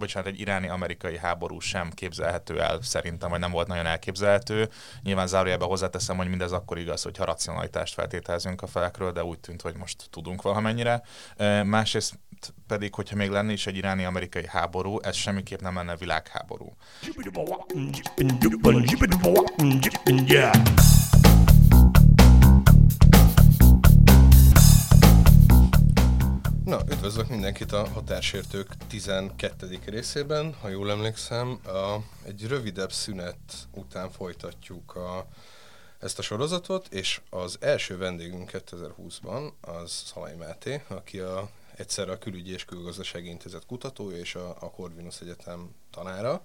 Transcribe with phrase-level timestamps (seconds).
[0.00, 4.68] bocsánat, egy iráni-amerikai háború sem képzelhető el szerintem, vagy nem volt nagyon elképzelhető.
[5.02, 9.62] Nyilván zárójelben hozzáteszem, hogy mindez akkor igaz, hogyha racionalitást feltételezünk a felekről, de úgy tűnt,
[9.62, 11.02] hogy most tudunk valamennyire.
[11.64, 12.18] Másrészt
[12.66, 16.76] pedig, hogyha még lenne is egy iráni-amerikai háború, ez semmiképp nem lenne világháború.
[26.70, 29.78] Na, üdvözlök mindenkit a Határsértők 12.
[29.84, 31.60] részében, ha jól emlékszem.
[31.64, 31.96] A,
[32.26, 33.36] egy rövidebb szünet
[33.74, 35.26] után folytatjuk a,
[35.98, 42.18] ezt a sorozatot, és az első vendégünk 2020-ban az Szalai Máté, aki a, egyszerre a
[42.18, 46.42] Külügyi és Külgazdasági Intézet kutatója és a, a Corvinus Egyetem tanára.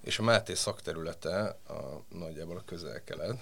[0.00, 1.74] És a Máté szakterülete a,
[2.08, 3.38] nagyjából a közel-kelet.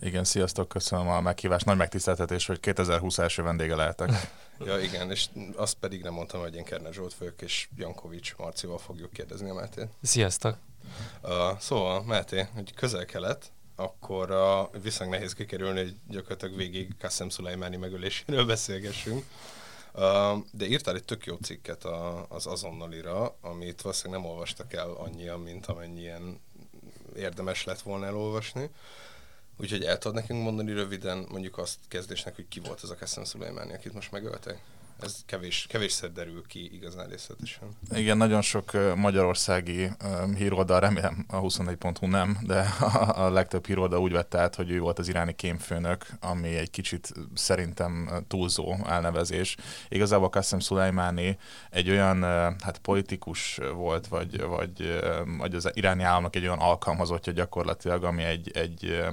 [0.00, 1.64] Igen, sziasztok, köszönöm a meghívást.
[1.64, 4.10] Nagy megtiszteltetés, hogy 2020 első vendége lehetek.
[4.66, 5.26] ja, igen, és
[5.56, 9.54] azt pedig nem mondtam, hogy én Kerner Zsolt vagyok, és Jankovics Marcival fogjuk kérdezni a
[9.54, 9.88] Mátét.
[10.02, 10.56] Sziasztok!
[11.22, 17.76] Uh, szóval, Máté, hogy közel-kelet, akkor uh, viszonylag nehéz kikerülni, hogy gyakorlatilag végig Kassem Szulajmáni
[17.76, 19.24] megöléséről beszélgessünk.
[19.94, 20.02] Uh,
[20.52, 25.40] de írtál egy tök jó cikket a, az azonnalira, amit valószínűleg nem olvastak el annyian,
[25.40, 26.40] mint amennyien
[27.16, 28.70] érdemes lett volna elolvasni.
[29.60, 33.24] Úgyhogy el tudod nekünk mondani röviden mondjuk azt kezdésnek, hogy ki volt az a Kassem
[33.24, 34.58] Szulajmáni, akit most megöltek?
[35.00, 37.68] Ez kevés, kevésszer derül ki igazán részletesen.
[37.94, 39.90] Igen, nagyon sok magyarországi
[40.36, 42.60] híroldal, remélem a 24.hu nem, de
[43.14, 47.12] a, legtöbb híroldal úgy vette át, hogy ő volt az iráni kémfőnök, ami egy kicsit
[47.34, 49.56] szerintem túlzó elnevezés.
[49.88, 51.38] Igazából Qassem Szulajmáni
[51.70, 52.22] egy olyan
[52.62, 55.00] hát politikus volt, vagy, vagy,
[55.38, 59.04] vagy az iráni államnak egy olyan alkalmazottja gyakorlatilag, ami egy, egy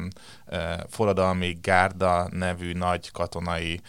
[0.90, 3.82] forradalmi gárda nevű nagy katonai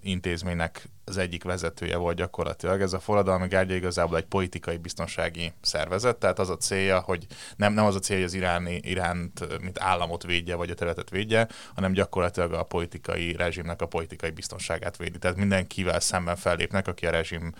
[0.00, 2.80] intézménynek az egyik vezetője volt gyakorlatilag.
[2.80, 7.26] Ez a forradalmi gárdja igazából egy politikai biztonsági szervezet, tehát az a célja, hogy
[7.56, 11.10] nem, nem az a célja, hogy az iráni, Iránt, mint államot védje, vagy a területet
[11.10, 15.18] védje, hanem gyakorlatilag a politikai rezsimnek a politikai biztonságát védi.
[15.18, 17.52] Tehát mindenkivel szemben fellépnek, aki a rezsim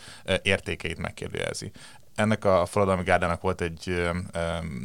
[0.42, 1.72] értékeit megkérdőjelezi
[2.16, 4.10] ennek a forradalmi gárdának volt egy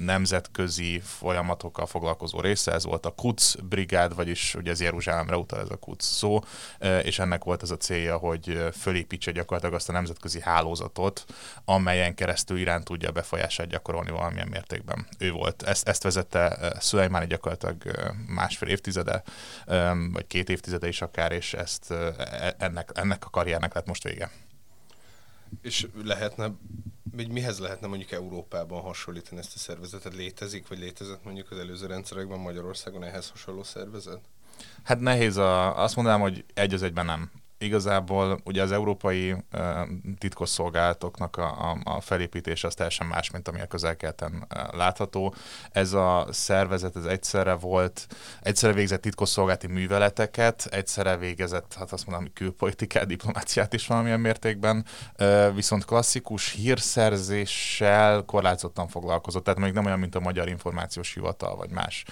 [0.06, 5.70] nemzetközi folyamatokkal foglalkozó része, ez volt a Kuc brigád, vagyis ugye az Jeruzsálemre utal ez
[5.70, 6.40] a Kuc szó,
[7.04, 11.26] és ennek volt az a célja, hogy fölépítse gyakorlatilag azt a nemzetközi hálózatot,
[11.66, 15.08] amelyen keresztül Irán tudja befolyását gyakorolni valamilyen mértékben.
[15.18, 15.64] Ő volt.
[15.64, 17.76] Ezt, ezt vezette Szulajmáni gyakorlatilag
[18.28, 19.24] másfél évtizede,
[20.12, 24.32] vagy két évtizede is akár, és ezt e, ennek, ennek a karriernek lett most vége.
[25.62, 26.52] És lehetne,
[27.12, 30.14] vagy mihez lehetne mondjuk Európában hasonlítani ezt a szervezetet?
[30.14, 34.22] Létezik, vagy létezett mondjuk az előző rendszerekben Magyarországon ehhez hasonló szervezet?
[34.84, 37.32] Hát nehéz a, azt mondanám, hogy egy az egyben nem
[37.62, 39.36] igazából ugye az európai
[40.18, 45.34] titkosszolgálatoknak a, a, a felépítése az teljesen más, mint ami a közelkeleten uh, látható.
[45.72, 48.08] Ez a szervezet ez egyszerre volt,
[48.42, 54.86] egyszerre végzett titkosszolgálati műveleteket, egyszerre végezett, hát azt mondom, külpolitikát, diplomáciát is valamilyen mértékben,
[55.54, 61.70] viszont klasszikus hírszerzéssel korlátozottan foglalkozott, tehát még nem olyan, mint a Magyar Információs Hivatal, vagy
[61.70, 62.04] más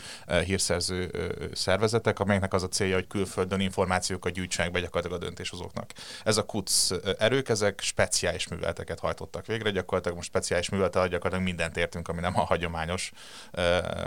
[0.45, 1.11] hírszerző
[1.53, 5.91] szervezetek, amelyeknek az a célja, hogy külföldön információkat gyűjtsenek be gyakorlatilag a döntéshozóknak.
[6.23, 11.77] Ez a KUC erők, ezek speciális műveleteket hajtottak végre, gyakorlatilag most speciális művelet gyakorlatilag mindent
[11.77, 13.11] értünk, ami nem a hagyományos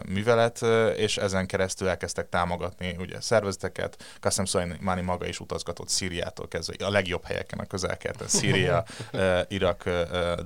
[0.08, 0.62] művelet,
[0.96, 4.16] és ezen keresztül elkezdtek támogatni ugye szervezeteket.
[4.20, 8.84] Kassem Soleimani maga is utazgatott Szíriától kezdve, a legjobb helyeken a közelkeleten, Szíria,
[9.48, 9.84] Irak,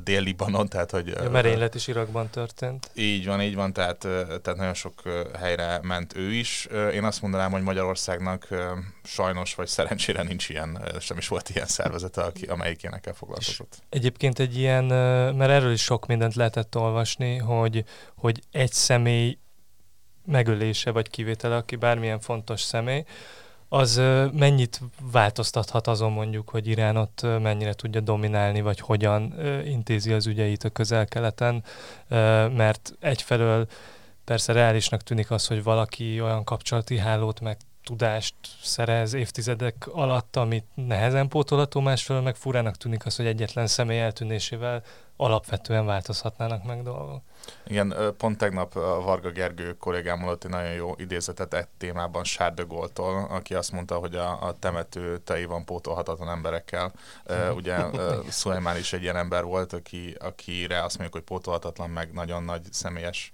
[0.05, 1.09] Dél-Libanon, tehát hogy...
[1.09, 2.91] A merénylet is Irakban történt.
[2.95, 5.03] Így van, így van, tehát, tehát nagyon sok
[5.39, 6.69] helyre ment ő is.
[6.93, 8.49] Én azt mondanám, hogy Magyarországnak
[9.05, 13.73] sajnos vagy szerencsére nincs ilyen sem is volt ilyen szervezete, aki, amelyik ilyenekkel foglalkozott.
[13.73, 14.85] És egyébként egy ilyen,
[15.35, 17.85] mert erről is sok mindent lehetett olvasni, hogy,
[18.17, 19.39] hogy egy személy
[20.25, 23.05] megölése vagy kivétele, aki bármilyen fontos személy,
[23.69, 23.97] az
[24.33, 24.81] mennyit
[25.13, 29.35] változtathat azon mondjuk, hogy Irán ott mennyire tudja dominálni, vagy hogyan
[29.65, 31.65] intézi az ügyeit a közel-keleten,
[32.57, 33.67] mert egyfelől
[34.25, 37.57] persze reálisnak tűnik az, hogy valaki olyan kapcsolati hálót meg
[37.87, 44.01] tudást szerez évtizedek alatt, amit nehezen pótolható, másfelől meg furának tűnik az, hogy egyetlen személy
[44.01, 44.83] eltűnésével
[45.17, 47.23] alapvetően változhatnának meg dolgok.
[47.67, 52.23] Igen, pont tegnap Varga Gergő kollégám mondott egy nagyon jó idézetet egy témában
[52.69, 56.93] Gaulle-tól, aki azt mondta, hogy a, a temető tei van pótolhatatlan emberekkel.
[57.55, 57.77] Ugye
[58.29, 62.63] Szulajmán is egy ilyen ember volt, aki, akire azt mondjuk, hogy pótolhatatlan, meg nagyon nagy
[62.71, 63.31] személyes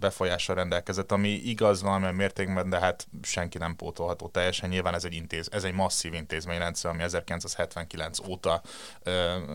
[0.00, 4.68] befolyással rendelkezett, ami igaz valamilyen mértékben, de hát senki nem pótolható teljesen.
[4.68, 8.62] Nyilván ez egy, intéz, ez egy masszív intézményrendszer, ami 1979 óta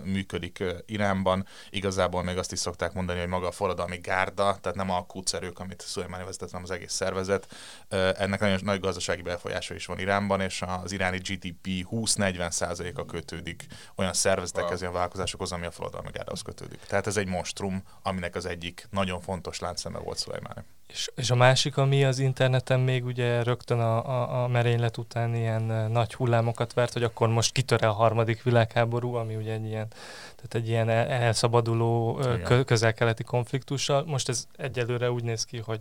[0.04, 1.54] működik Iránban, Iránban.
[1.70, 5.60] Igazából még azt is szokták mondani, hogy maga a forradalmi gárda, tehát nem a kúcerők,
[5.60, 7.48] amit Szulajmáni vezetett, hanem az egész szervezet.
[7.90, 13.66] Ennek nagyon nagy gazdasági befolyása is van Iránban, és az iráni GDP 20-40%-a kötődik
[13.96, 16.80] olyan szervezetekhez, olyan vállalkozásokhoz, ami a forradalmi gárdához kötődik.
[16.80, 20.64] Tehát ez egy monstrum, aminek az egyik nagyon fontos láncszeme volt Szulajmáni.
[20.88, 25.36] És, és a másik, ami az interneten még ugye rögtön a, a, a merénylet után
[25.36, 29.88] ilyen nagy hullámokat vert, hogy akkor most kitöre a harmadik világháború, ami ugye egy ilyen,
[30.36, 32.20] tehát egy ilyen elszabaduló
[32.66, 34.04] közel-keleti konfliktussal.
[34.06, 35.80] Most ez egyelőre úgy néz ki, hogy,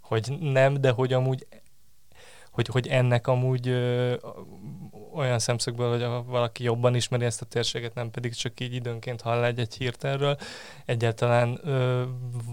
[0.00, 1.46] hogy nem, de hogy amúgy
[2.54, 4.14] hogy, hogy ennek amúgy ö,
[5.14, 9.20] olyan szemszögből, hogy a, valaki jobban ismeri ezt a térséget, nem pedig csak így időnként
[9.20, 10.36] hall egy-egy hírt erről.
[10.84, 12.02] Egyáltalán ö,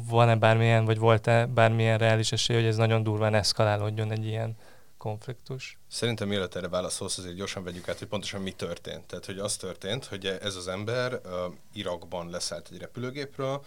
[0.09, 4.57] van-e bármilyen, vagy volt-e bármilyen reális esély, hogy ez nagyon durván eszkalálódjon egy ilyen
[4.97, 5.77] konfliktus?
[5.87, 9.03] Szerintem mielőtt erre válaszolsz, azért gyorsan vegyük át, hogy pontosan mi történt.
[9.03, 11.31] Tehát, hogy az történt, hogy ez az ember uh,
[11.73, 13.65] Irakban leszállt egy repülőgépről,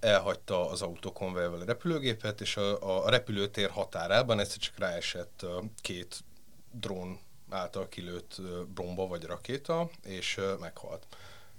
[0.00, 5.46] elhagyta az autókonvejvel a repülőgépet, és a, a repülőtér határában egyszer csak ráesett
[5.80, 6.24] két
[6.72, 7.18] drón
[7.50, 8.40] által kilőtt
[8.74, 11.06] bomba vagy rakéta, és meghalt.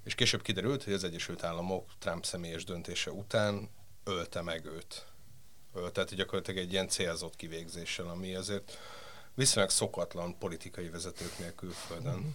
[0.03, 3.69] És később kiderült, hogy az Egyesült Államok Trump személyes döntése után
[4.03, 5.05] ölte meg őt.
[5.93, 8.77] Tehát gyakorlatilag egy ilyen célzott kivégzéssel, ami azért
[9.33, 12.15] viszonylag szokatlan politikai vezetőknél külföldön.
[12.15, 12.29] Mm-hmm.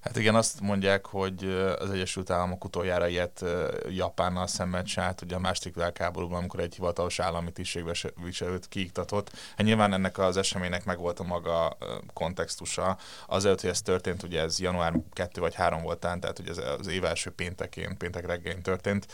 [0.00, 1.44] Hát igen, azt mondják, hogy
[1.78, 3.44] az Egyesült Államok utoljára ilyet
[3.88, 9.30] Japánnal szemben csinált, ugye a második világháborúban, amikor egy hivatalos állami tisztségviselőt kiiktatott.
[9.56, 11.76] Hát nyilván ennek az eseménynek meg volt a maga
[12.12, 12.98] kontextusa.
[13.26, 16.86] Azért, hogy ez történt, ugye ez január 2 vagy 3 volt tehát ugye ez az
[16.86, 19.06] év első péntekén, péntek reggelén történt.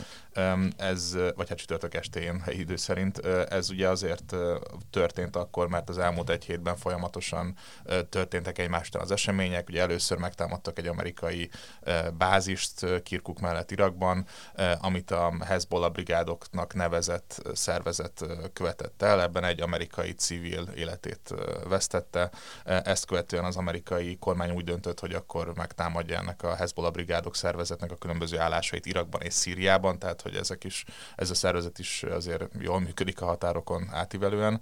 [0.77, 3.17] Ez, vagy hát csütörtök estén helyi idő szerint.
[3.25, 4.35] Ez ugye azért
[4.89, 7.55] történt akkor, mert az elmúlt egy hétben folyamatosan
[8.09, 9.69] történtek egymástól az események.
[9.69, 10.17] Ugye először
[10.57, 11.49] megtámadtak egy amerikai
[12.17, 14.25] bázist Kirkuk mellett Irakban,
[14.79, 19.21] amit a Hezbollah brigádoknak nevezett szervezet követett el.
[19.21, 21.33] Ebben egy amerikai civil életét
[21.67, 22.31] vesztette.
[22.63, 27.91] Ezt követően az amerikai kormány úgy döntött, hogy akkor megtámadja ennek a Hezbollah brigádok szervezetnek
[27.91, 32.45] a különböző állásait Irakban és Szíriában, tehát hogy ezek is, ez a szervezet is azért
[32.59, 34.61] jól működik a határokon átívelően.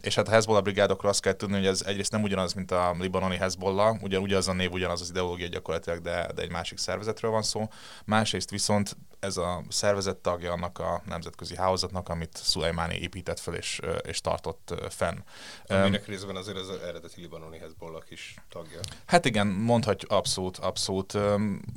[0.00, 2.94] És hát a Hezbollah brigádokról azt kell tudni, hogy ez egyrészt nem ugyanaz, mint a
[2.98, 7.30] libanoni Hezbollah, ugyan ugyanaz a név, ugyanaz az ideológia, gyakorlatilag, de, de egy másik szervezetről
[7.30, 7.68] van szó.
[8.04, 13.80] Másrészt viszont ez a szervezet tagja annak a nemzetközi hálózatnak, amit Szulajmáni épített fel és,
[14.02, 15.18] és tartott fenn.
[15.66, 18.80] Aminek részben azért az eredeti libanoni Hezbollah is tagja.
[19.06, 21.14] Hát igen, mondhatjuk abszolút, abszolút.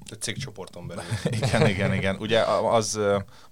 [0.09, 1.03] Egy cégcsoporton belül.
[1.41, 2.15] igen, igen, igen.
[2.15, 2.99] Ugye az,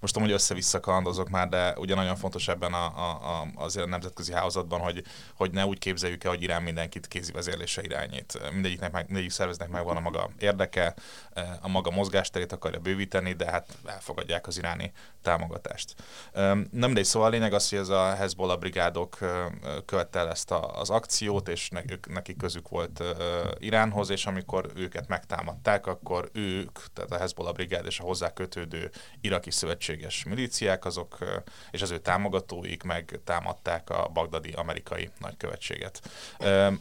[0.00, 3.88] most amúgy össze-vissza kalandozok már, de ugye nagyon fontos ebben a, a, a, azért a
[3.88, 5.02] nemzetközi hálózatban, hogy,
[5.34, 8.38] hogy ne úgy képzeljük el, hogy Irán mindenkit kézi vezérlése irányít.
[8.52, 10.94] Mindegyiknek mindegyik szerveznek meg van a maga érdeke,
[11.60, 14.92] a maga mozgásterét akarja bővíteni, de hát elfogadják az iráni
[15.22, 15.94] támogatást.
[16.32, 19.18] Nem mindegy, szóval a lényeg az, hogy ez a Hezbollah brigádok
[19.84, 21.68] követte el ezt az akciót, és
[22.08, 23.02] nekik közük volt
[23.58, 28.90] Iránhoz, és amikor őket megtámadták, akkor ők, tehát a Hezbollah brigád és a hozzá kötődő
[29.20, 31.18] iraki szövetséges milíciák, azok
[31.70, 36.10] és az ő támogatóik megtámadták a bagdadi amerikai nagykövetséget.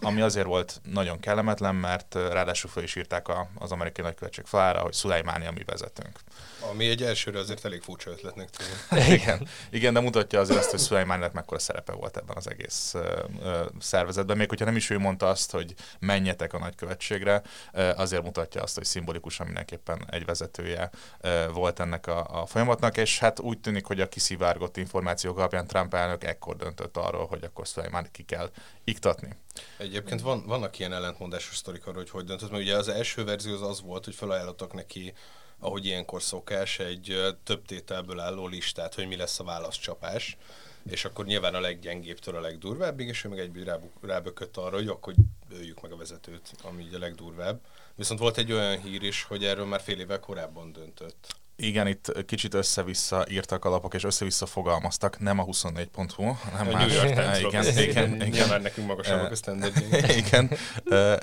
[0.02, 4.94] Ami azért volt nagyon kellemetlen, mert ráadásul fel is írták az amerikai nagykövetség falára, hogy
[4.94, 6.20] Szulajmáni a mi vezetőnk.
[6.72, 9.08] Ami egy elsőre azért elég furcsa ötletnek tűnik.
[9.22, 13.04] igen, igen, de mutatja azért azt, hogy Szulajmánnak mekkora szerepe volt ebben az egész uh,
[13.40, 14.38] uh, szervezetben.
[14.38, 17.42] Még hogyha nem is ő mondta azt, hogy menjetek a nagykövetségre,
[17.74, 20.90] uh, azért mutatja azt, hogy szimbolikusan mindenképpen egy vezetője
[21.24, 25.68] uh, volt ennek a, a folyamatnak, és hát úgy tűnik, hogy a kiszivárgott információk alapján
[25.68, 28.50] Trump elnök ekkor döntött arról, hogy akkor Szulajmán ki kell
[28.84, 29.30] iktatni.
[29.78, 33.54] Egyébként van, vannak ilyen ellentmondásos sztorik arról, hogy hogy döntött, mert ugye az első verzió
[33.54, 35.14] az, az volt, hogy felajánlottak neki
[35.60, 40.38] ahogy ilyenkor szokás, egy több tételből álló listát, hogy mi lesz a válaszcsapás,
[40.90, 45.14] és akkor nyilván a leggyengébbtől a legdurvábbig, és ő meg egy rábökött arra, hogy akkor
[45.52, 47.60] öljük meg a vezetőt, ami így a legdurvább.
[47.96, 51.36] Viszont volt egy olyan hír is, hogy erről már fél évvel korábban döntött.
[51.58, 56.72] Igen, itt kicsit össze-vissza írtak a lapok, és össze-vissza fogalmaztak, nem a 24.hu, hanem a
[56.72, 56.86] más.
[56.86, 58.48] New York Times igen, igen, igen, igen.
[58.48, 60.08] Már nekünk magasabbak a standardjaink.
[60.26, 60.52] igen,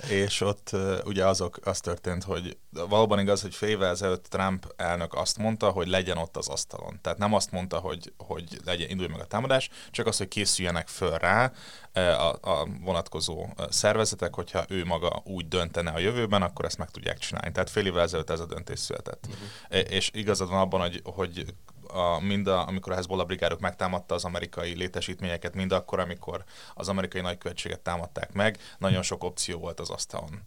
[0.09, 0.71] és ott
[1.05, 5.71] ugye azok, az történt, hogy valóban igaz, hogy fél évvel ezelőtt Trump elnök azt mondta,
[5.71, 6.99] hogy legyen ott az asztalon.
[7.03, 10.89] Tehát nem azt mondta, hogy, hogy legyen, indulj meg a támadás, csak az, hogy készüljenek
[10.89, 11.53] föl rá,
[11.93, 17.19] a, a vonatkozó szervezetek, hogyha ő maga úgy döntene a jövőben, akkor ezt meg tudják
[17.19, 17.53] csinálni.
[17.53, 19.27] Tehát fél évvel ezelőtt ez a döntés született.
[19.27, 19.93] Uh-huh.
[19.93, 21.45] És igazad van abban, hogy, hogy
[21.93, 26.45] a, mind a, amikor a Hezbollah brigádok megtámadta az amerikai létesítményeket, mind akkor, amikor
[26.75, 30.41] az amerikai nagykövetséget támadták meg, nagyon sok opció volt az asztalon.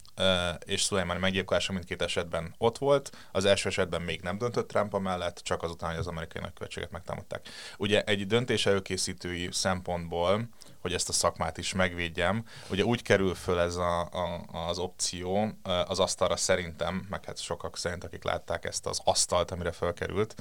[0.64, 5.38] És Szulajmán meggyilkolása mindkét esetben ott volt, az első esetben még nem döntött Trump mellett,
[5.38, 7.48] csak azután, hogy az amerikai nagykövetséget megtámadták.
[7.78, 10.48] Ugye egy döntés előkészítői szempontból
[10.86, 12.44] hogy ezt a szakmát is megvédjem.
[12.70, 15.52] Ugye úgy kerül föl ez a, a, az opció
[15.86, 20.34] az asztalra szerintem, meg hát sokak szerint, akik látták ezt az asztalt, amire felkerült,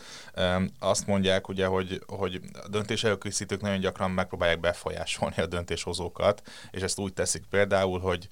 [0.80, 6.82] azt mondják ugye, hogy, hogy a döntés előkészítők nagyon gyakran megpróbálják befolyásolni a döntéshozókat, és
[6.82, 8.28] ezt úgy teszik például, hogy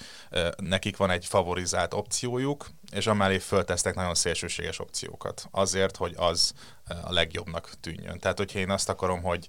[0.58, 5.48] nekik van egy favorizált opciójuk, és amellé föltesztek nagyon szélsőséges opciókat.
[5.52, 6.54] Azért, hogy az
[6.88, 8.20] a legjobbnak tűnjön.
[8.20, 9.48] Tehát, hogyha én azt akarom, hogy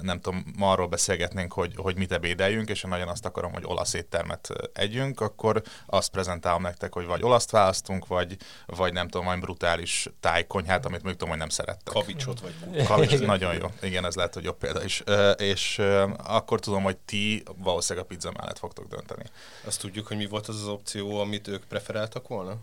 [0.00, 3.62] nem tudom, ma arról beszélgetnénk, hogy, hogy mit ebédeljünk, és én nagyon azt akarom, hogy
[3.66, 9.26] olasz éttermet együnk, akkor azt prezentálom nektek, hogy vagy olaszt választunk, vagy, vagy nem tudom,
[9.26, 11.94] majd brutális tájkonyhát, amit még tudom, hogy nem szerettek.
[11.94, 13.66] Kavicsot vagy Kavics, nagyon jó.
[13.82, 15.02] Igen, ez lehet, hogy jobb példa is.
[15.36, 15.78] És
[16.16, 19.24] akkor tudom, hogy ti valószínűleg a pizza mellett fogtok dönteni.
[19.64, 22.56] Azt tudjuk, hogy mi volt az az opció, amit ők preferáltak volna?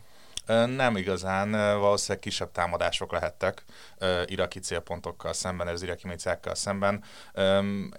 [0.47, 3.63] Nem igazán, valószínűleg kisebb támadások lehettek
[4.25, 7.03] iraki célpontokkal szemben, az iraki miliciákkal szemben.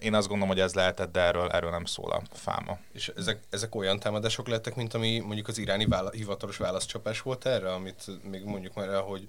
[0.01, 2.79] Én azt gondolom, hogy ez lehetett, de erről, erről nem szól a fáma.
[2.93, 7.47] És ezek, ezek olyan támadások lettek, mint ami mondjuk az iráni vála- hivatalos válaszcsapás volt
[7.47, 9.29] erre, amit még mondjuk már el, hogy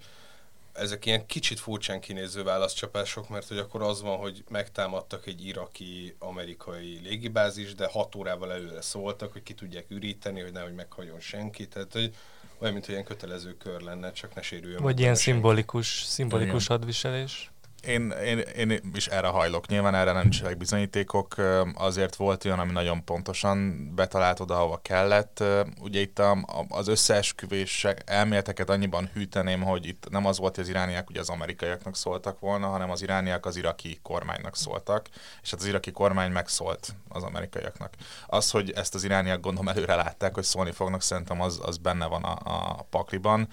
[0.73, 6.15] ezek ilyen kicsit furcsán kinéző válaszcsapások, mert hogy akkor az van, hogy megtámadtak egy iraki
[6.19, 11.67] amerikai légibázis, de hat órával előre szóltak, hogy ki tudják üríteni, hogy nehogy meghajjon senki.
[11.67, 12.15] Tehát, hogy
[12.59, 14.81] olyan, mint hogy ilyen kötelező kör lenne, csak ne sérüljön.
[14.81, 16.77] Vagy ilyen szimbolikus, szimbolikus Igen.
[16.77, 17.51] hadviselés.
[17.81, 19.67] Én, én, én is erre hajlok.
[19.67, 21.35] Nyilván erre nem nincsenek bizonyítékok.
[21.73, 25.43] Azért volt olyan, ami nagyon pontosan betalált oda, ahova kellett.
[25.81, 26.21] Ugye itt
[26.67, 31.29] az összeesküvések elméleteket annyiban hűteném, hogy itt nem az volt, hogy az irániak ugye az
[31.29, 35.07] amerikaiaknak szóltak volna, hanem az irániak az iraki kormánynak szóltak,
[35.41, 37.93] és hát az iraki kormány megszólt az amerikaiaknak.
[38.27, 42.05] Az, hogy ezt az irániak gondolom előre látták, hogy szólni fognak, szerintem az, az benne
[42.05, 43.47] van a, a pakliban.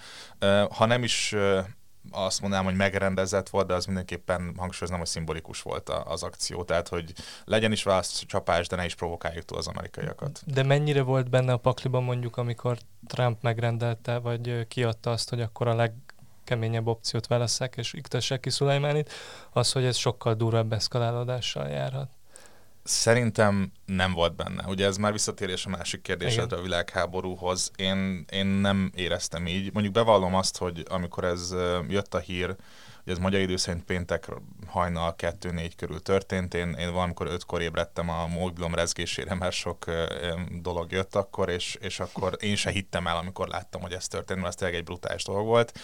[0.69, 1.35] Ha nem is
[2.11, 6.63] azt mondanám, hogy megrendezett volt, de az mindenképpen hangsúlyoznám, hogy szimbolikus volt az akció.
[6.63, 7.13] Tehát, hogy
[7.45, 7.85] legyen is
[8.27, 10.41] csapás, de ne is provokáljuk túl az amerikaiakat.
[10.45, 15.67] De mennyire volt benne a pakliban mondjuk, amikor Trump megrendelte, vagy kiadta azt, hogy akkor
[15.67, 19.11] a legkeményebb opciót válasszák, és iktessek ki Szulajmánit,
[19.51, 22.16] az, hogy ez sokkal durvább eszkalálódással járhat.
[22.87, 24.63] Szerintem nem volt benne.
[24.67, 27.71] Ugye ez már visszatérés a másik kérdésedre a világháborúhoz.
[27.75, 29.73] Én, én nem éreztem így.
[29.73, 31.55] Mondjuk bevallom azt, hogy amikor ez
[31.87, 32.55] jött a hír,
[33.07, 34.27] Ugye ez magyar idő szerint péntek
[34.67, 36.53] hajnal 2-4 körül történt.
[36.53, 39.85] Én, én valamikor 5-kor ébredtem a mobilom rezgésére, mert sok
[40.61, 44.39] dolog jött akkor, és, és akkor én se hittem el, amikor láttam, hogy ez történt,
[44.39, 45.79] mert ez tényleg egy brutális dolog volt.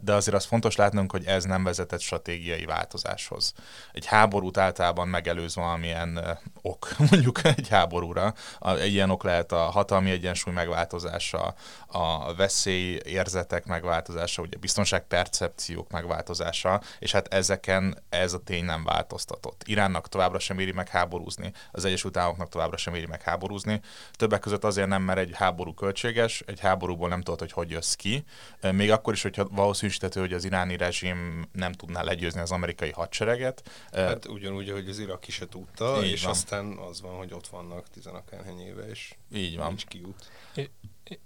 [0.00, 3.52] De azért az fontos látnunk, hogy ez nem vezetett stratégiai változáshoz.
[3.92, 8.34] Egy háborút általában megelőz valamilyen ok, mondjuk egy háborúra.
[8.60, 11.54] Egy ilyen ok lehet a hatalmi egyensúly megváltozása,
[11.86, 18.84] a veszély érzetek megváltozása, ugye biztonságpercepciók megváltozása, megoldása, és hát ezeken ez a tény nem
[18.84, 19.62] változtatott.
[19.66, 23.80] Iránnak továbbra sem éri meg háborúzni, az Egyesült Államoknak továbbra sem éri meg háborúzni.
[24.12, 27.94] Többek között azért nem, mert egy háború költséges, egy háborúból nem tudod, hogy hogy jössz
[27.94, 28.24] ki.
[28.72, 33.70] Még akkor is, hogyha valószínűsítető, hogy az iráni rezsim nem tudná legyőzni az amerikai hadsereget.
[33.92, 36.30] Hát ugyanúgy, hogy az iraki se tudta, Így és van.
[36.30, 39.66] aztán az van, hogy ott vannak tizenakárhány éve, és Így van.
[39.66, 40.30] nincs kiút.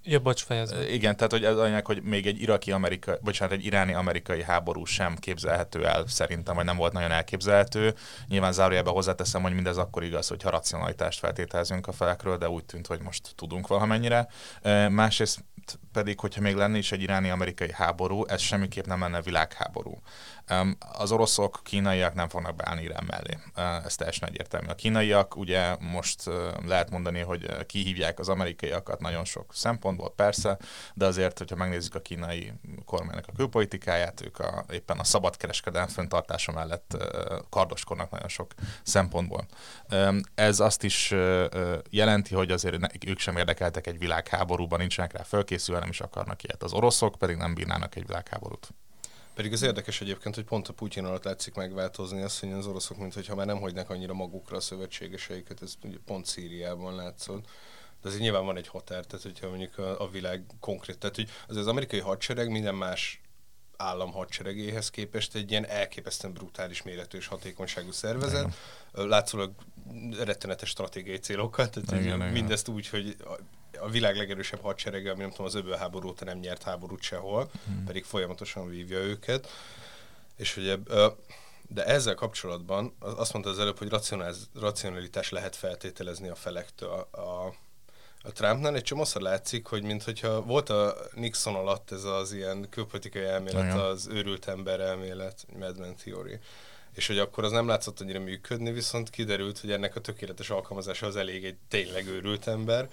[0.03, 0.87] Ja, bocs, fejezd.
[0.91, 4.85] Igen, tehát hogy az anyag, hogy még egy iraki amerikai, bocsánat, egy iráni amerikai háború
[4.85, 7.95] sem képzelhető el szerintem, vagy nem volt nagyon elképzelhető.
[8.29, 12.87] Nyilván zárójelben hozzáteszem, hogy mindez akkor igaz, hogyha racionalitást feltételezünk a felekről, de úgy tűnt,
[12.87, 14.29] hogy most tudunk valamennyire.
[14.89, 15.45] Másrészt
[15.93, 20.01] pedig, hogyha még lenne is egy iráni-amerikai háború, ez semmiképp nem lenne világháború.
[20.93, 23.39] Az oroszok, kínaiak nem fognak beállni Irán mellé.
[23.85, 24.67] Ez teljesen egyértelmű.
[24.69, 26.31] A kínaiak ugye most
[26.67, 30.59] lehet mondani, hogy kihívják az amerikaiakat nagyon sok szempontból, persze,
[30.95, 32.53] de azért, hogyha megnézzük a kínai
[32.85, 36.97] kormánynak a külpolitikáját, ők a, éppen a szabadkereskedelem föntartása mellett
[37.51, 39.47] kardoskodnak nagyon sok szempontból.
[40.35, 41.15] Ez azt is
[41.91, 46.63] jelenti, hogy azért ők sem érdekeltek egy világháborúban, nincsenek rá fölkészülve, nem is akarnak ilyet.
[46.63, 48.69] Az oroszok pedig nem bírnának egy világháborút.
[49.35, 52.99] Pedig az érdekes egyébként, hogy pont a Putyin alatt látszik megváltozni azt, hogy az oroszok,
[52.99, 57.45] mintha már nem hagynak annyira magukra a szövetségeseiket, ez ugye pont Szíriában látszott.
[58.03, 61.31] De azért nyilván van egy határ, tehát hogyha mondjuk a, a világ konkrét, tehát hogy
[61.47, 63.21] az, az amerikai hadsereg minden más
[63.77, 68.55] állam hadseregéhez képest egy ilyen elképesztően brutális méretű és hatékonyságú szervezet.
[68.93, 69.09] Igen.
[69.09, 69.53] Látszólag
[70.19, 72.79] rettenetes stratégiai célokat, tehát igen, mindezt igen.
[72.79, 73.17] úgy, hogy
[73.83, 77.85] a világ legerősebb hadserege, ami nem tudom, az öbölháború óta nem nyert háborút sehol, hmm.
[77.85, 79.49] pedig folyamatosan vívja őket.
[80.37, 80.77] És ugye,
[81.69, 83.93] de ezzel kapcsolatban azt mondta az előbb, hogy
[84.55, 86.89] racionalitás lehet feltételezni a felektől.
[86.91, 87.55] A, a,
[88.23, 93.25] a Trumpnál egy csomószor látszik, hogy mintha volt a Nixon alatt ez az ilyen külpolitikai
[93.25, 93.79] elmélet, Igen.
[93.79, 96.39] az őrült ember elmélet, Madman Theory
[96.95, 101.07] és hogy akkor az nem látszott annyira működni, viszont kiderült, hogy ennek a tökéletes alkalmazása
[101.07, 102.89] az elég egy tényleg őrült ember,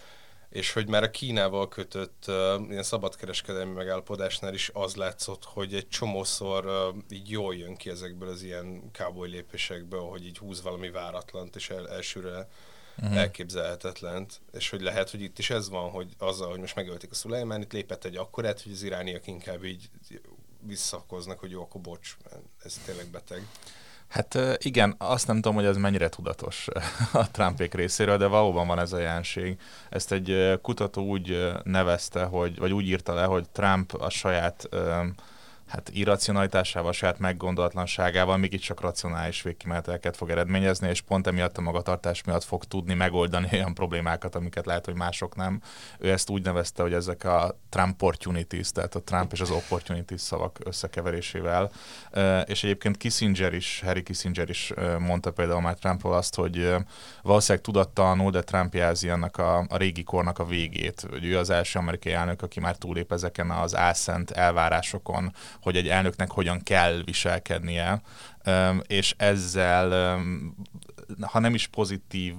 [0.49, 2.35] és hogy már a Kínával kötött uh,
[2.69, 8.29] ilyen szabadkereskedelmi megállapodásnál is az látszott, hogy egy csomószor uh, így jól jön ki ezekből
[8.29, 12.49] az ilyen cowboy lépésekből, hogy így húz valami váratlant, és el, elsőre
[12.97, 13.17] uh-huh.
[13.17, 17.15] elképzelhetetlent, és hogy lehet, hogy itt is ez van, hogy azzal, hogy most megölték a
[17.15, 19.89] Szulajmán, itt lépett egy akkorát, hogy az irániak inkább így
[20.61, 22.17] visszakoznak, hogy jó, akkor bocs,
[22.63, 23.47] ez tényleg beteg.
[24.09, 26.67] Hát igen, azt nem tudom, hogy ez mennyire tudatos
[27.13, 29.59] a Trumpék részéről, de valóban van ez a jelenség.
[29.89, 34.69] Ezt egy kutató úgy nevezte, hogy, vagy úgy írta le, hogy Trump a saját
[35.69, 42.43] hát irracionalitásával, saját meggondolatlanságával mégiscsak racionális végkimeneteleket fog eredményezni, és pont emiatt a magatartás miatt
[42.43, 45.61] fog tudni megoldani olyan problémákat, amiket lehet, hogy mások nem.
[45.99, 50.21] Ő ezt úgy nevezte, hogy ezek a Trump opportunities, tehát a Trump és az opportunities
[50.21, 51.71] szavak összekeverésével.
[52.45, 56.75] És egyébként Kissinger is, Harry Kissinger is mondta például már Trumpról azt, hogy
[57.21, 61.49] valószínűleg tudattalanul, de Trump jelzi annak a, a régi kornak a végét, hogy ő az
[61.49, 67.01] első amerikai elnök, aki már túlép ezeken az álszent elvárásokon, hogy egy elnöknek hogyan kell
[67.05, 68.01] viselkednie,
[68.87, 70.19] és ezzel
[71.21, 72.33] ha nem is pozitív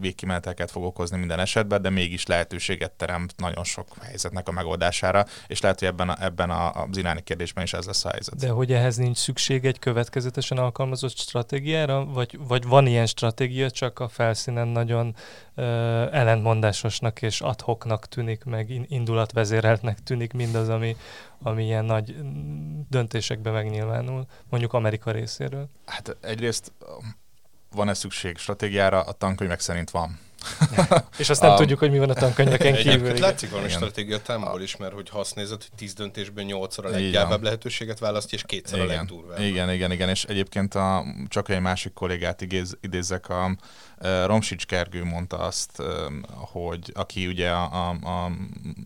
[0.00, 5.60] végkimeneteket fog okozni minden esetben, de mégis lehetőséget teremt nagyon sok helyzetnek a megoldására, és
[5.60, 8.36] lehet, hogy ebben, a, ebben a, az iráni kérdésben is ez lesz a helyzet.
[8.36, 13.98] De hogy ehhez nincs szükség egy következetesen alkalmazott stratégiára, vagy, vagy van ilyen stratégia, csak
[13.98, 15.14] a felszínen nagyon
[15.54, 15.62] ö,
[16.12, 20.96] ellentmondásosnak és adhoknak tűnik, meg indulatvezéreltnek tűnik mindaz, ami,
[21.42, 22.16] ami ilyen nagy
[22.88, 25.68] döntésekben megnyilvánul, mondjuk Amerika részéről?
[25.86, 26.72] Hát egyrészt
[27.74, 29.00] van-e szükség stratégiára?
[29.00, 30.18] A tankönyvek szerint van.
[31.18, 31.54] és azt nem a...
[31.56, 33.08] tudjuk, hogy mi van a tankönyveken kívül.
[33.08, 36.86] Egy látszik valami stratégia támából is, mert hogy ha azt nézed, hogy tíz döntésben nyolcszor
[36.86, 38.90] a leggyávább lehetőséget választja, és kétszer igen.
[38.90, 39.40] a legdurvább.
[39.40, 43.56] Igen, igen, igen, és egyébként a, csak egy másik kollégát igéz, idézek, a,
[44.26, 45.82] Romsics Kergő mondta azt,
[46.52, 48.30] hogy aki ugye a, a,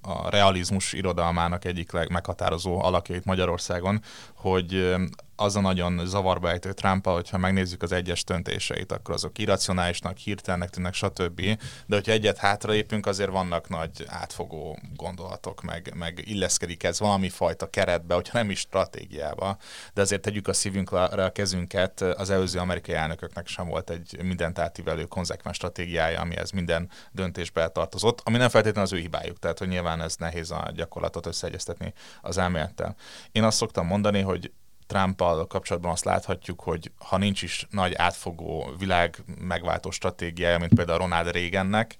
[0.02, 4.02] a realizmus irodalmának egyik legmeghatározó alakjait Magyarországon,
[4.34, 4.96] hogy
[5.36, 10.70] az a nagyon zavarba ejtő Trump, hogyha megnézzük az egyes döntéseit, akkor azok irracionálisnak, hirtelnek
[10.70, 11.40] tűnnek, stb.
[11.86, 17.70] De hogyha egyet hátralépünk, azért vannak nagy átfogó gondolatok, meg, meg illeszkedik ez valami fajta
[17.70, 19.56] keretbe, hogyha nem is stratégiába.
[19.94, 24.58] De azért tegyük a szívünkre a kezünket, az előző amerikai elnököknek sem volt egy mindent
[24.58, 29.68] átívelő konzekvens stratégiája, amihez minden döntésbe tartozott, ami nem feltétlenül az ő hibájuk, tehát hogy
[29.68, 32.96] nyilván ez nehéz a gyakorlatot összeegyeztetni az elmélettel.
[33.32, 34.52] Én azt szoktam mondani, hogy
[34.86, 40.98] trump kapcsolatban azt láthatjuk, hogy ha nincs is nagy átfogó világ megváltó stratégiája, mint például
[40.98, 41.94] Ronald Reagannek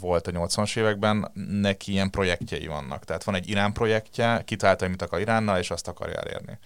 [0.00, 3.04] volt a 80-as években, neki ilyen projektjei vannak.
[3.04, 6.58] Tehát van egy Irán projektje, kitalálta, hogy mit akar Iránnal, és azt akarja elérni.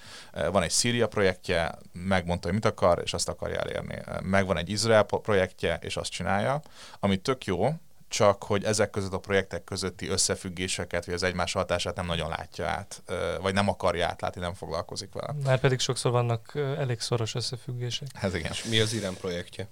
[0.53, 3.99] Van egy Szíria projektje, megmondta, hogy mit akar, és azt akarja elérni.
[4.23, 6.61] Megvan egy Izrael projektje, és azt csinálja,
[7.01, 7.69] ami tök jó,
[8.13, 12.67] csak hogy ezek között a projektek közötti összefüggéseket, vagy az egymás hatását nem nagyon látja
[12.67, 13.03] át,
[13.41, 15.35] vagy nem akarja átlátni, nem foglalkozik vele.
[15.45, 18.09] Már pedig sokszor vannak elég szoros összefüggések.
[18.21, 18.51] Ez igen.
[18.51, 19.69] És mi az Irán projektje?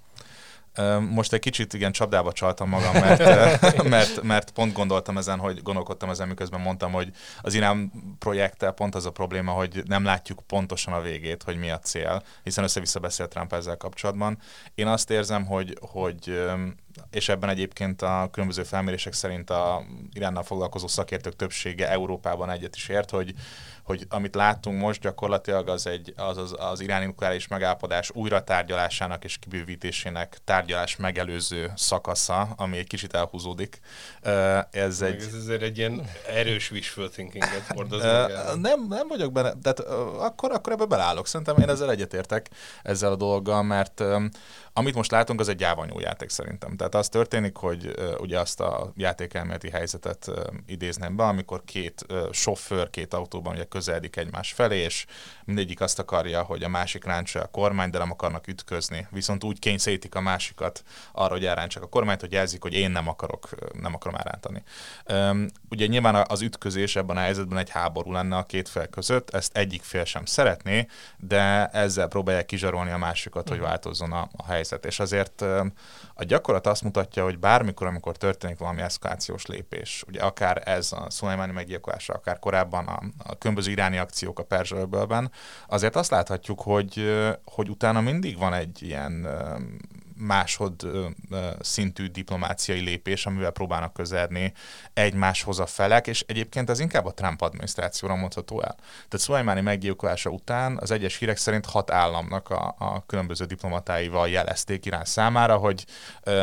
[1.11, 6.11] Most egy kicsit igen csapdába csaltam magam, mert, mert, mert pont gondoltam ezen, hogy gondolkodtam
[6.11, 10.95] ezen, miközben mondtam, hogy az Irán projekttel pont az a probléma, hogy nem látjuk pontosan
[10.95, 14.39] a végét, hogy mi a cél, hiszen össze-vissza beszélt Trump ezzel kapcsolatban.
[14.75, 16.41] Én azt érzem, hogy, hogy
[17.11, 22.89] és ebben egyébként a különböző felmérések szerint a Iránnal foglalkozó szakértők többsége Európában egyet is
[22.89, 23.35] ért, hogy
[23.91, 29.25] hogy amit látunk most gyakorlatilag az egy, az, az, az iráni nukleáris megállapodás újra tárgyalásának
[29.25, 33.81] és kibővítésének tárgyalás megelőző szakasza, ami egy kicsit elhúzódik.
[34.71, 35.23] Ez, egy...
[35.23, 38.03] ez azért egy ilyen erős wishful thinkinget hordoz
[38.61, 39.81] Nem, nem vagyok benne, tehát
[40.19, 41.27] akkor, akkor ebbe belállok.
[41.27, 42.51] Szerintem én ezzel egyetértek
[42.83, 44.03] ezzel a dologgal, mert
[44.81, 46.77] amit most látunk, az egy gyávanyú játék szerintem.
[46.77, 50.31] Tehát az történik, hogy ugye azt a játékelméleti helyzetet
[50.67, 55.07] idéznem be, amikor két sofőr két autóban ugye közeledik egymás felé, és
[55.45, 59.07] mindegyik azt akarja, hogy a másik ráncsa a kormány, de nem akarnak ütközni.
[59.11, 63.09] Viszont úgy kényszerítik a másikat arra, hogy elrántsák a kormányt, hogy jelzik, hogy én nem
[63.09, 63.49] akarok,
[63.81, 64.63] nem akarom elrántani.
[65.71, 69.57] Ugye nyilván az ütközés ebben a helyzetben egy háború lenne a két fél között, ezt
[69.57, 73.67] egyik fél sem szeretné, de ezzel próbálják kizsarolni a másikat, hogy mhm.
[73.67, 74.87] változzon a, a helyzet vezet.
[74.87, 75.41] És azért
[76.15, 81.11] a gyakorlat azt mutatja, hogy bármikor, amikor történik valami eszkalációs lépés, ugye akár ez a
[81.11, 85.31] Szulajmáni meggyilkolása, akár korábban a, a különböző iráni akciók a Perzsölbölben,
[85.69, 87.05] azért azt láthatjuk, hogy,
[87.45, 89.27] hogy utána mindig van egy ilyen
[90.21, 90.75] másod
[91.61, 94.53] szintű diplomáciai lépés, amivel próbálnak közelni
[94.93, 98.75] egymáshoz a felek, és egyébként ez inkább a Trump adminisztrációra mondható el.
[98.77, 104.87] Tehát Szulajmáni meggyilkolása után az egyes hírek szerint hat államnak a, a különböző diplomatáival jelezték
[104.87, 105.85] Irán számára, hogy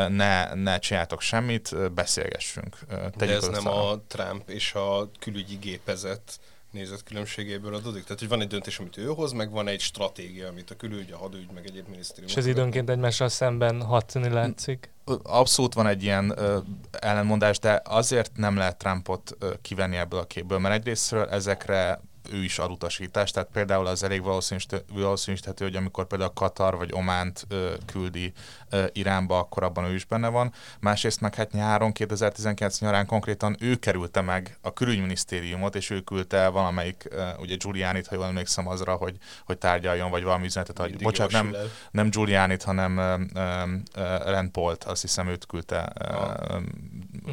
[0.08, 2.78] ne, ne csináltok semmit, beszélgessünk.
[3.16, 8.02] De ez nem a Trump és a külügyi gépezet nézetkülönbségéből adódik?
[8.02, 11.12] Tehát, hogy van egy döntés, amit ő hoz, meg van egy stratégia, amit a külügy,
[11.12, 12.28] a hadügy, meg egyéb minisztérium.
[12.28, 14.90] És ez időnként egymással szemben hatni látszik?
[15.22, 16.58] Abszolút van egy ilyen ö,
[16.90, 22.00] ellenmondás, de azért nem lehet Trumpot ö, kivenni ebből a képből, mert egyrésztről ezekre
[22.32, 24.22] ő is ad utasítást, tehát például az elég
[24.92, 28.32] valószínűsíthető, hogy amikor például Katar vagy Ománt ö, küldi
[28.70, 30.52] ö, Iránba, akkor abban ő is benne van.
[30.80, 36.48] Másrészt meg hát nyáron, 2019 nyarán konkrétan ő kerülte meg a külügyminisztériumot, és ő küldte
[36.48, 40.96] valamelyik, ö, ugye Giulianit, ha jól emlékszem azra, hogy, hogy tárgyaljon, vagy valami üzenetet, hogy
[40.96, 41.56] bocsánat, nem,
[41.90, 46.56] nem Giulianit, hanem ö, Paul-t, azt hiszem őt küldte ö,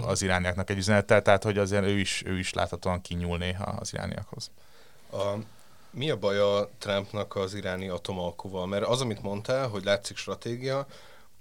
[0.06, 3.94] az irániaknak egy üzenetet, tehát hogy azért ő is, ő is láthatóan kinyúl néha az
[3.94, 4.52] irániakhoz.
[5.16, 5.38] A,
[5.90, 8.66] mi a baj a Trumpnak az iráni atomalkuval?
[8.68, 10.88] Mert az, amit mondtál, hogy látszik stratégia,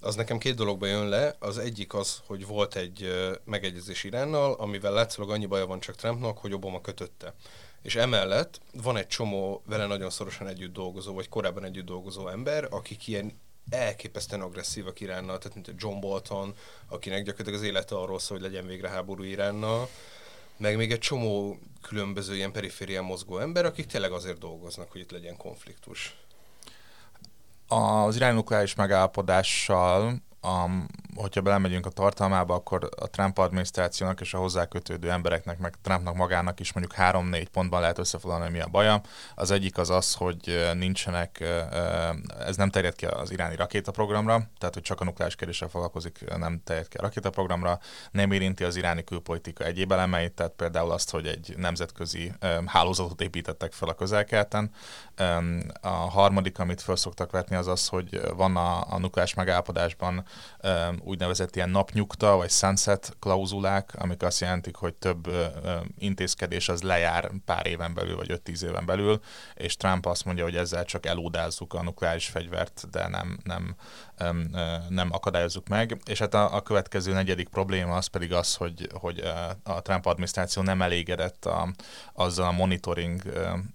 [0.01, 1.37] az nekem két dologba jön le.
[1.39, 3.09] Az egyik az, hogy volt egy
[3.45, 7.35] megegyezés Iránnal, amivel látszólag annyi baja van csak Trumpnak, hogy Obama kötötte.
[7.83, 12.67] És emellett van egy csomó vele nagyon szorosan együtt dolgozó, vagy korábban együtt dolgozó ember,
[12.71, 16.55] akik ilyen elképesztően agresszívak Iránnal, tehát mint a John Bolton,
[16.89, 19.89] akinek gyakorlatilag az élete arról szól, hogy legyen végre háború Iránnal,
[20.57, 25.11] meg még egy csomó különböző ilyen periférián mozgó ember, akik tényleg azért dolgoznak, hogy itt
[25.11, 26.17] legyen konfliktus.
[27.69, 30.71] Az irány nukleáris megállapodással a,
[31.15, 36.15] hogyha belemegyünk a tartalmába, akkor a Trump adminisztrációnak és a hozzá kötődő embereknek, meg Trumpnak
[36.15, 39.01] magának is mondjuk három-négy pontban lehet összefoglalni, mi a baja.
[39.35, 41.45] Az egyik az az, hogy nincsenek,
[42.39, 46.61] ez nem terjed ki az iráni rakétaprogramra, tehát hogy csak a nukleáris kérdéssel foglalkozik, nem
[46.65, 47.79] terjed ki a rakétaprogramra,
[48.11, 52.33] nem érinti az iráni külpolitika egyéb elemeit, tehát például azt, hogy egy nemzetközi
[52.67, 54.71] hálózatot építettek fel a közelkelten.
[55.81, 60.25] A harmadik, amit föl szoktak vetni, az az, hogy van a, a nukleáris megállapodásban
[60.99, 65.31] úgynevezett ilyen napnyugta, vagy sunset klauzulák, amik azt jelentik, hogy több
[65.99, 69.21] intézkedés az lejár pár éven belül, vagy 5-10 éven belül,
[69.55, 73.77] és Trump azt mondja, hogy ezzel csak elódázzuk a nukleáris fegyvert, de nem, nem,
[74.89, 75.97] nem akadályozzuk meg.
[76.05, 79.23] És hát a, a következő negyedik probléma az pedig az, hogy, hogy
[79.63, 81.69] a Trump adminisztráció nem elégedett a,
[82.13, 83.23] azzal a monitoring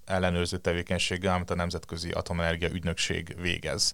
[0.05, 3.93] ellenőrző tevékenységgel, amit a Nemzetközi Atomenergia Ügynökség végez.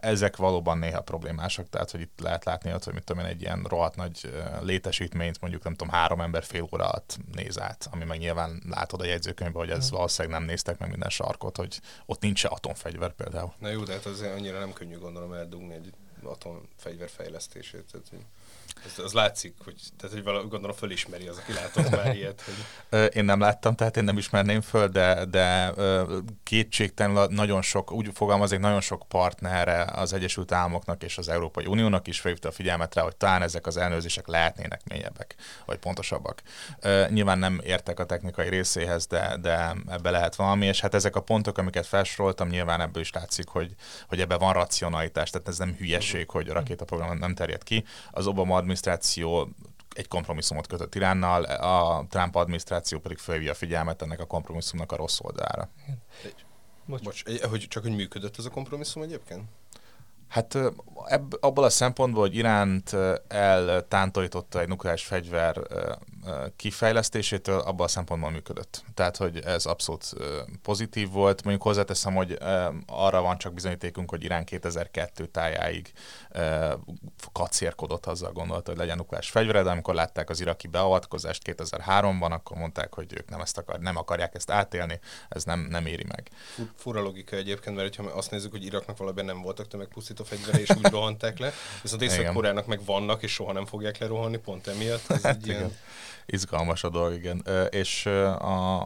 [0.00, 3.64] Ezek valóban néha problémásak, tehát hogy itt lehet látni, hogy mit tudom én, egy ilyen
[3.68, 8.18] rohadt nagy létesítményt mondjuk nem tudom, három ember fél óra alatt néz át, ami meg
[8.18, 9.94] nyilván látod a jegyzőkönyvben, hogy ez mm.
[9.94, 13.52] valószínűleg nem néztek meg minden sarkot, hogy ott nincs atomfegyver például.
[13.58, 17.84] Na jó, de hát az annyira nem könnyű gondolom eldugni egy atomfegyver fejlesztését.
[17.90, 18.24] Tehát, hogy
[18.84, 22.42] ez, az látszik, hogy, tehát, hogy valami, gondolom fölismeri az, aki látott már ilyet.
[22.42, 23.08] Hogy...
[23.14, 25.72] Én nem láttam, tehát én nem ismerném föl, de, de
[26.42, 32.06] kétségtelenül nagyon sok, úgy fogalmazik, nagyon sok partnerre az Egyesült Államoknak és az Európai Uniónak
[32.06, 35.34] is felhívta a figyelmet rá, hogy talán ezek az ellenőrzések lehetnének mélyebbek,
[35.66, 36.42] vagy pontosabbak.
[37.08, 41.20] Nyilván nem értek a technikai részéhez, de, de ebbe lehet valami, és hát ezek a
[41.20, 43.74] pontok, amiket felsoroltam, nyilván ebből is látszik, hogy,
[44.08, 47.84] hogy ebbe van racionalitás, tehát ez nem hülyeség, hogy a rakétaprogram nem terjed ki.
[48.10, 49.48] Az Obama adminisztráció
[49.92, 54.96] egy kompromisszumot kötött Iránnal, a Trump adminisztráció pedig felhívja a figyelmet ennek a kompromisszumnak a
[54.96, 55.68] rossz oldalára.
[56.84, 57.02] Bocs.
[57.02, 59.42] Bocs, hogy csak hogy működött ez a kompromisszum egyébként?
[60.28, 60.58] Hát
[61.06, 62.96] ebb, abból a szempontból, hogy Iránt
[63.28, 65.60] eltántorította egy nukleáris fegyver
[66.56, 68.84] kifejlesztésétől, abban a szempontból működött.
[68.94, 70.14] Tehát, hogy ez abszolút
[70.62, 71.42] pozitív volt.
[71.42, 72.38] Mondjuk hozzáteszem, hogy
[72.86, 75.92] arra van csak bizonyítékunk, hogy Irán 2002 tájáig
[77.32, 82.56] kacérkodott azzal gondolta, hogy legyen nukleáris fegyvere, de amikor látták az iraki beavatkozást 2003-ban, akkor
[82.56, 86.30] mondták, hogy ők nem, ezt akar, nem akarják ezt átélni, ez nem, nem éri meg.
[86.74, 89.66] Fura logika egyébként, mert ha azt nézzük, hogy Iraknak valamiben nem voltak
[90.16, 91.52] tömegpusztító fegyvere, és úgy rohanták le,
[91.82, 95.10] viszont Észak-Koreának meg vannak, és soha nem fogják lerohanni, pont emiatt.
[95.10, 95.76] Ez hát egy ilyen
[96.26, 97.44] izgalmas a dolog, igen.
[97.70, 98.82] És a,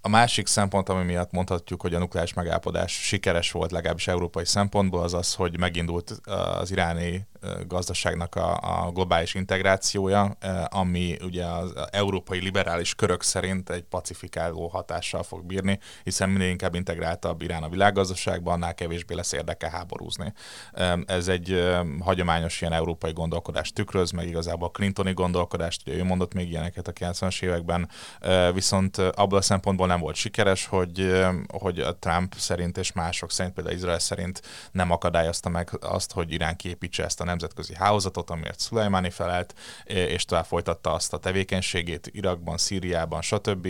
[0.00, 5.02] a másik szempont, ami miatt mondhatjuk, hogy a nukleáris megállapodás sikeres volt legalábbis európai szempontból,
[5.02, 6.10] az az, hogy megindult
[6.60, 7.26] az iráni
[7.66, 10.36] gazdaságnak a, a globális integrációja,
[10.68, 16.74] ami ugye az európai liberális körök szerint egy pacifikáló hatással fog bírni, hiszen minél inkább
[16.74, 20.32] integráltabb Irán a világgazdaságban, annál kevésbé lesz érdeke háborúzni.
[21.06, 26.34] Ez egy hagyományos ilyen európai gondolkodást tükröz, meg igazából a Clintoni gondolkodást, ugye ő mondott
[26.34, 27.88] még ilyeneket a 90-es években,
[28.52, 33.54] viszont abból a szempontból nem volt sikeres, hogy, hogy a Trump szerint és mások szerint,
[33.54, 38.58] például Izrael szerint nem akadályozta meg azt, hogy Irán képítse ezt a nemzetközi hálózatot, amiért
[38.58, 43.68] Szulajmáni felelt, és tovább folytatta azt a tevékenységét Irakban, Szíriában, stb.,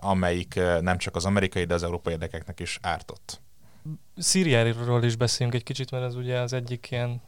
[0.00, 3.40] amelyik nem csak az amerikai, de az európai érdekeknek is ártott.
[4.16, 7.22] Szíriáról is beszéljünk egy kicsit, mert ez ugye az egyik ilyen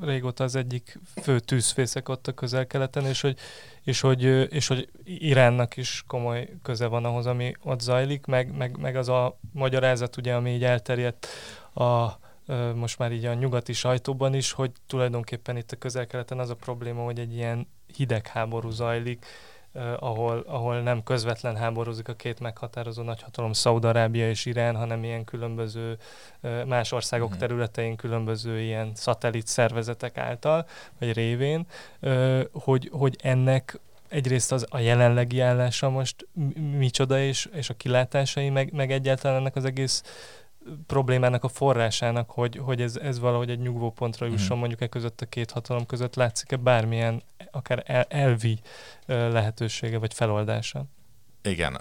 [0.00, 3.38] régóta az egyik fő tűzfészek ott a közel-keleten, és hogy,
[3.82, 8.76] és, hogy, és hogy Iránnak is komoly köze van ahhoz, ami ott zajlik, meg, meg,
[8.78, 11.26] meg az a magyarázat, ugye, ami így elterjedt
[11.74, 12.22] a,
[12.74, 17.02] most már így a nyugati sajtóban is, hogy tulajdonképpen itt a közel-keleten az a probléma,
[17.04, 19.26] hogy egy ilyen hidegháború zajlik,
[19.98, 25.98] ahol, ahol nem közvetlen háborúzik a két meghatározó nagyhatalom, Szaudarábia és Irán, hanem ilyen különböző
[26.66, 27.40] más országok uh-huh.
[27.40, 30.66] területein különböző ilyen szatellit szervezetek által,
[30.98, 31.66] vagy révén,
[32.52, 36.26] hogy, hogy ennek egyrészt az a jelenlegi állása most
[36.78, 40.02] micsoda, és, és a kilátásai, meg, meg egyáltalán ennek az egész
[40.86, 44.58] problémának a forrásának, hogy, hogy ez, ez valahogy egy nyugvópontra jusson hmm.
[44.58, 48.60] mondjuk e között a két hatalom között, látszik-e bármilyen akár el, elvi
[49.06, 50.84] lehetősége vagy feloldása?
[51.42, 51.80] Igen.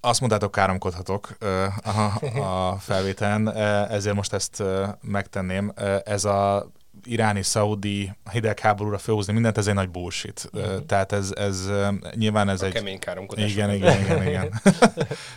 [0.00, 1.36] Azt mondtátok, káromkodhatok
[1.82, 3.54] a, a felvételen,
[3.88, 4.62] ezért most ezt
[5.00, 5.72] megtenném.
[6.04, 6.70] Ez a
[7.04, 10.50] iráni-szaudi hidegháborúra felhúzni mindent, ez egy nagy bullshit.
[10.52, 10.86] Uh-huh.
[10.86, 11.70] Tehát ez, ez
[12.14, 12.72] nyilván ez a egy...
[12.72, 13.50] kemény káromkodás.
[13.50, 14.60] Igen, igen, igen, igen.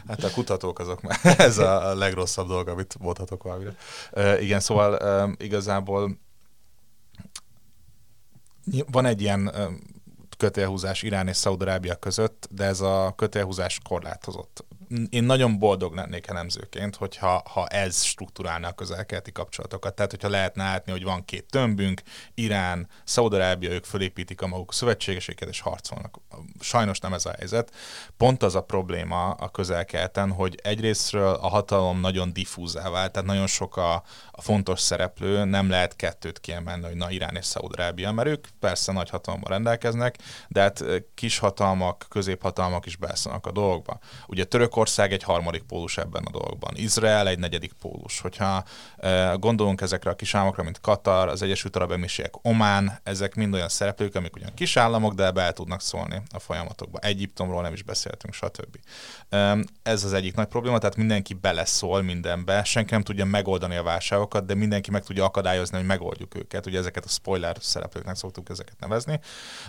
[0.08, 3.76] hát a kutatók azok már, ez a legrosszabb dolog, amit mondhatok valamire.
[4.40, 6.18] Igen, szóval igazából
[8.92, 9.52] van egy ilyen
[10.38, 14.66] kötélhúzás Irán és Szaudarábia között, de ez a kötélhúzás korlátozott
[15.10, 19.96] én nagyon boldog lennék elemzőként, hogyha ha ez struktúrálna a közelkeleti kapcsolatokat.
[19.96, 22.02] Tehát, hogyha lehetne látni, hogy van két tömbünk,
[22.34, 26.20] Irán, Szaudarábia, ők fölépítik a maguk szövetségeseket és harcolnak.
[26.60, 27.76] Sajnos nem ez a helyzet.
[28.18, 33.48] Pont az a probléma a közelkeleten, hogy egyrésztről a hatalom nagyon diffúzá vált, tehát nagyon
[33.48, 33.94] sok a,
[34.32, 38.92] a fontos szereplő, nem lehet kettőt kiemelni, hogy na Irán és Szaudarábia, mert ők persze
[38.92, 44.00] nagy hatalommal rendelkeznek, de hát kis hatalmak, középhatalmak is belszólnak a dolgokba.
[44.28, 48.20] Ugye török Törökország egy harmadik pólus ebben a dologban, Izrael egy negyedik pólus.
[48.20, 48.64] Hogyha
[48.98, 53.54] e, gondolunk ezekre a kis államokra, mint Katar, az Egyesült Arab Emírségek, Omán, ezek mind
[53.54, 57.00] olyan szereplők, amik ugyan kis államok, de be tudnak szólni a folyamatokba.
[57.00, 58.78] Egyiptomról nem is beszéltünk, stb.
[59.30, 63.84] E, ez az egyik nagy probléma, tehát mindenki beleszól mindenbe, senki nem tudja megoldani a
[63.84, 66.66] válságokat, de mindenki meg tudja akadályozni, hogy megoldjuk őket.
[66.66, 69.20] Ugye ezeket a spoiler szereplőknek szoktuk ezeket nevezni.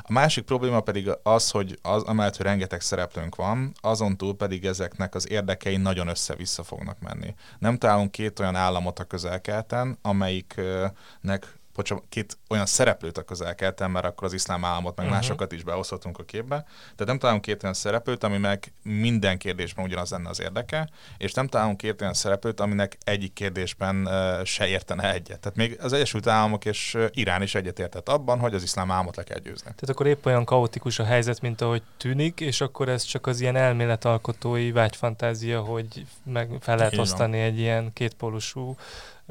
[0.03, 4.65] A másik probléma pedig az, hogy az, amellett, hogy rengeteg szereplőnk van, azon túl pedig
[4.65, 7.35] ezek ezeknek az érdekei nagyon össze-vissza fognak menni.
[7.59, 13.55] Nem találunk két olyan államot a közelkelten, amelyiknek bocsánat, két olyan szereplőt a közel
[13.89, 15.21] mert akkor az iszlám államot, meg uh-huh.
[15.21, 16.65] másokat is behozhatunk a képbe.
[16.81, 20.89] Tehát nem találunk két olyan szereplőt, aminek minden kérdésben ugyanaz lenne az érdeke,
[21.19, 25.41] és nem találunk két olyan szereplőt, aminek egyik kérdésben uh, se értene egyet.
[25.41, 29.23] Tehát még az Egyesült Államok és Irán is egyetértett abban, hogy az iszlám államot le
[29.23, 29.63] kell győzni.
[29.63, 33.41] Tehát akkor épp olyan kaotikus a helyzet, mint ahogy tűnik, és akkor ez csak az
[33.41, 38.77] ilyen elméletalkotói vágyfantázia, hogy meg fel lehet osztani egy ilyen kétpólusú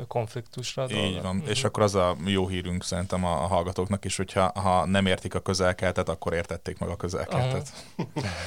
[0.08, 0.90] konfliktusra.
[0.90, 4.86] Így van, és akkor az a jó hírünk szerintem a, a hallgatóknak is, hogyha ha
[4.86, 7.86] nem értik a közelkeltet, akkor értették meg a közelkeltet.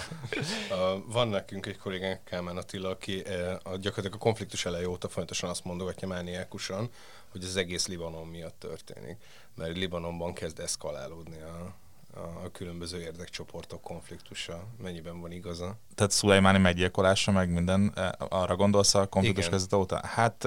[1.13, 3.21] van nekünk egy kollégánk, Kálmán Attila, aki
[3.63, 6.91] a, gyakorlatilag a konfliktus elejé óta folyamatosan azt mondogatja mániákusan,
[7.31, 9.17] hogy az egész Libanon miatt történik,
[9.55, 11.75] mert Libanonban kezd eszkalálódni a,
[12.15, 15.77] a különböző érdekcsoportok konfliktusa, mennyiben van igaza?
[15.95, 20.01] Tehát Szulajmáni meggyilkolása, meg minden, e, arra gondolsz a konfliktus kezdete óta?
[20.07, 20.47] Hát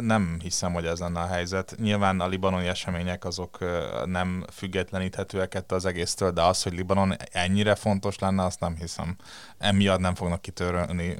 [0.00, 1.74] nem hiszem, hogy ez lenne a helyzet.
[1.78, 3.58] Nyilván a libanoni események azok
[4.04, 9.16] nem függetleníthetőek ettől az egésztől, de az, hogy Libanon ennyire fontos lenne, azt nem hiszem.
[9.58, 11.16] Emiatt nem fognak kitörölni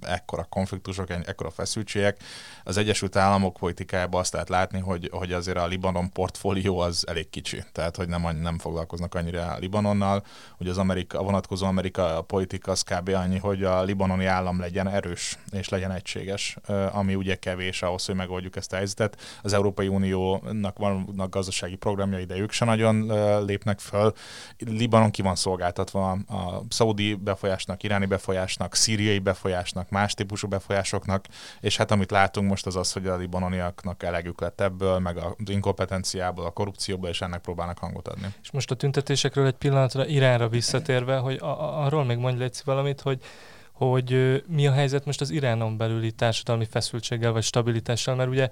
[0.00, 2.22] ekkora konfliktusok, ekkora feszültségek.
[2.64, 7.30] Az Egyesült Államok politikájában azt lehet látni, hogy, hogy azért a Libanon portfólió az elég
[7.30, 10.22] kicsi, tehát hogy nem, nem foglalkoznak foglalkoznak annyira Libanonnal.
[10.58, 13.08] Ugye az Amerika, a vonatkozó Amerika a politika az kb.
[13.08, 16.56] annyi, hogy a libanoni állam legyen erős és legyen egységes,
[16.92, 19.16] ami ugye kevés ahhoz, hogy megoldjuk ezt a helyzetet.
[19.42, 23.06] Az Európai Uniónak vannak gazdasági programjai, de ők se nagyon
[23.44, 24.12] lépnek föl.
[24.58, 31.24] Libanon ki van szolgáltatva a szaudi befolyásnak, iráni befolyásnak, szíriai befolyásnak, más típusú befolyásoknak,
[31.60, 35.32] és hát amit látunk most az az, hogy a libanoniaknak elegük lett ebből, meg az
[35.46, 38.34] inkompetenciából, a korrupcióból, és ennek próbálnak hangot adni.
[38.42, 43.00] És most a tüntetésekről egy pillanatra Iránra visszatérve, hogy a- arról még mondj Léci valamit,
[43.00, 43.18] hogy
[43.72, 48.48] hogy mi a helyzet most az Iránon belüli társadalmi feszültséggel vagy stabilitással, mert ugye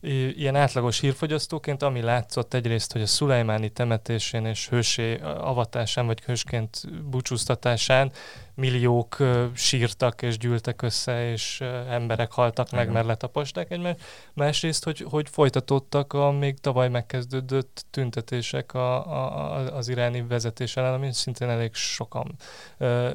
[0.00, 6.82] ilyen átlagos hírfogyasztóként, ami látszott egyrészt, hogy a Szulajmáni temetésén és hősé avatásán, vagy hősként
[7.10, 8.12] búcsúztatásán
[8.58, 9.16] milliók
[9.54, 14.00] sírtak és gyűltek össze, és emberek haltak meg, mert letaposták egymást.
[14.32, 20.94] Másrészt, hogy, hogy folytatódtak a még tavaly megkezdődött tüntetések a, a, az iráni vezetés ellen,
[20.94, 22.34] ami szintén elég sokan
[22.78, 23.10] ö,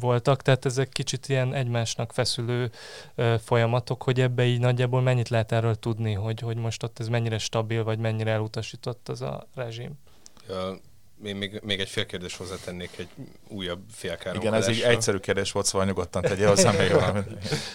[0.00, 2.70] voltak, tehát ezek kicsit ilyen egymásnak feszülő
[3.14, 7.08] ö, folyamatok, hogy ebbe így nagyjából mennyit lehet erről tudni, hogy, hogy most ott ez
[7.08, 9.92] mennyire stabil, vagy mennyire elutasított az a rezsim.
[10.48, 10.78] Ja
[11.24, 13.08] én még, még egy fél kérdés hozzátennék egy
[13.48, 14.40] újabb félkárom.
[14.40, 17.26] Igen, ez egy egyszerű kérdés volt, szóval nyugodtan tegye hozzá még valamit.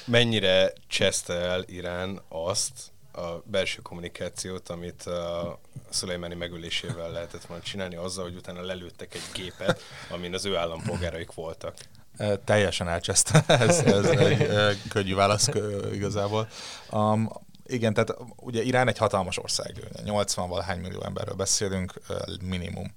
[0.06, 7.96] Mennyire cseszte el Irán azt, a belső kommunikációt, amit a Szulajmáni megölésével lehetett volna csinálni,
[7.96, 11.76] azzal, hogy utána lelőttek egy gépet, amin az ő állampolgáraik voltak.
[12.46, 14.48] Teljesen elcseszte, ez, ez egy
[14.90, 15.50] könnyű válasz
[15.94, 16.48] igazából.
[16.92, 17.30] Um,
[17.68, 19.74] igen, tehát ugye Irán egy hatalmas ország,
[20.06, 21.94] 80-valahány millió emberről beszélünk,
[22.44, 22.96] minimum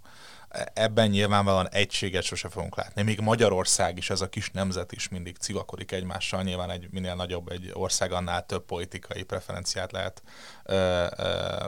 [0.72, 3.02] ebben nyilvánvalóan egységet sose fogunk látni.
[3.02, 6.42] Még Magyarország is, ez a kis nemzet is mindig civakodik egymással.
[6.42, 10.22] Nyilván egy minél nagyobb egy ország, annál több politikai preferenciát lehet
[10.64, 11.66] ö, ö,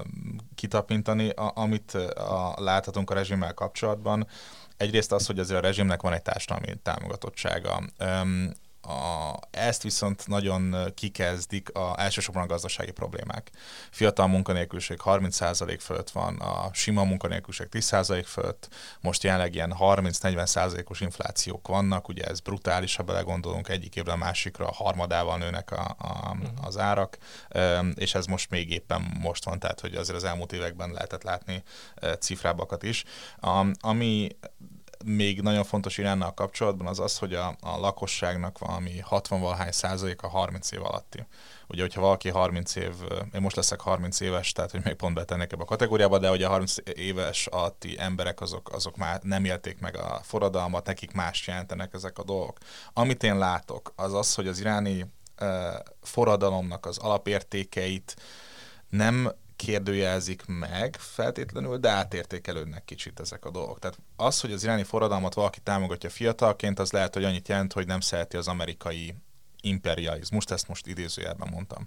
[0.54, 1.28] kitapintani.
[1.28, 4.26] A, amit a, láthatunk a rezsimmel kapcsolatban,
[4.76, 7.82] egyrészt az, hogy azért a rezsimnek van egy társadalmi támogatottsága.
[8.82, 13.50] A, ezt viszont nagyon kikezdik a, elsősorban a gazdasági problémák.
[13.90, 18.68] Fiatal munkanélküliség 30% fölött van, a sima munkanélküliség 10% fölött,
[19.00, 24.66] most jelenleg ilyen 30-40%-os inflációk vannak, ugye ez brutális, ha belegondolunk, egyik évre a másikra
[24.66, 26.46] a harmadával nőnek a, a, mhm.
[26.62, 27.18] az árak,
[27.94, 31.62] és ez most még éppen most van, tehát hogy azért az elmúlt években lehetett látni
[32.18, 33.04] cifrábakat is.
[33.80, 34.28] Ami
[35.04, 40.72] még nagyon fontos Iránnal kapcsolatban az az, hogy a, a lakosságnak valami 60-valahány százaléka 30
[40.72, 41.26] év alatti.
[41.68, 42.92] Ugye, hogyha valaki 30 év,
[43.34, 46.46] én most leszek 30 éves, tehát hogy még pont betennék ebbe a kategóriába, de ugye
[46.46, 51.46] a 30 éves alatti emberek azok, azok már nem élték meg a forradalmat, nekik más
[51.46, 52.58] jelentenek ezek a dolgok.
[52.92, 55.06] Amit én látok, az az, hogy az iráni
[55.40, 55.48] uh,
[56.02, 58.16] forradalomnak az alapértékeit
[58.88, 63.78] nem kérdőjelzik meg feltétlenül, de átértékelődnek kicsit ezek a dolgok.
[63.78, 67.86] Tehát az, hogy az iráni forradalmat valaki támogatja fiatalként, az lehet, hogy annyit jelent, hogy
[67.86, 69.14] nem szereti az amerikai
[69.60, 71.86] imperializmust, ezt most idézőjelben mondtam.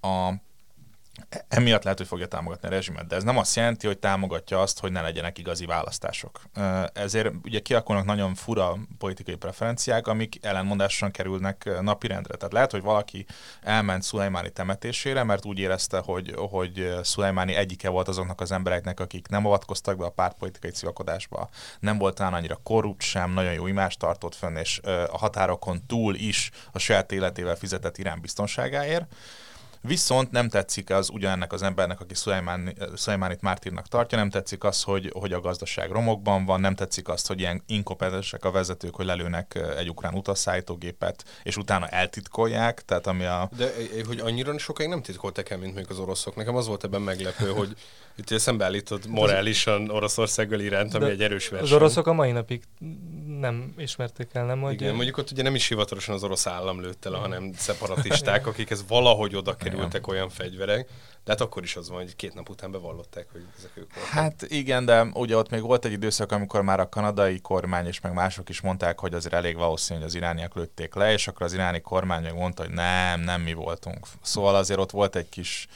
[0.00, 0.32] A,
[1.48, 4.80] emiatt lehet, hogy fogja támogatni a rezsimet, de ez nem azt jelenti, hogy támogatja azt,
[4.80, 6.40] hogy ne legyenek igazi választások.
[6.92, 12.34] Ezért ugye kialakulnak nagyon fura politikai preferenciák, amik ellenmondásosan kerülnek napirendre.
[12.36, 13.26] Tehát lehet, hogy valaki
[13.62, 19.28] elment Szulajmáni temetésére, mert úgy érezte, hogy, hogy Szulajmáni egyike volt azoknak az embereknek, akik
[19.28, 21.48] nem avatkoztak be a pártpolitikai civakodásba,
[21.80, 24.80] nem volt talán annyira korrupt sem, nagyon jó imást tartott fönn, és
[25.10, 29.04] a határokon túl is a saját életével fizetett Irán biztonságáért
[29.82, 32.14] Viszont nem tetszik az ugyanennek az embernek, aki
[32.94, 37.26] Szulajmánit mártírnak tartja, nem tetszik az, hogy, hogy a gazdaság romokban van, nem tetszik azt,
[37.26, 43.24] hogy ilyen inkopetensek a vezetők, hogy lelőnek egy ukrán utasszállítógépet, és utána eltitkolják, tehát ami
[43.24, 43.50] a...
[43.56, 43.72] De
[44.06, 46.36] hogy annyira sokáig nem titkoltak el, mint még az oroszok.
[46.36, 47.76] Nekem az volt ebben meglepő, hogy
[48.16, 51.68] itt szembeállítod morálisan Oroszországgal iránt, ami De egy erős verseny.
[51.68, 52.62] Az oroszok a mai napig
[53.40, 54.60] nem ismerték el, nem?
[54.60, 58.46] Hogy Igen, mondjuk ott ugye nem is hivatalosan az orosz állam lőtte le, hanem szeparatisták,
[58.46, 60.88] akikhez valahogy oda kerültek olyan fegyverek,
[61.24, 64.12] de hát akkor is az van, hogy két nap után bevallották, hogy ezek ők voltak.
[64.12, 68.00] Hát igen, de ugye ott még volt egy időszak, amikor már a kanadai kormány és
[68.00, 71.46] meg mások is mondták, hogy azért elég valószínű, hogy az irániak lőtték le, és akkor
[71.46, 74.06] az iráni kormány meg mondta, hogy nem, nem mi voltunk.
[74.22, 75.66] Szóval azért ott volt egy kis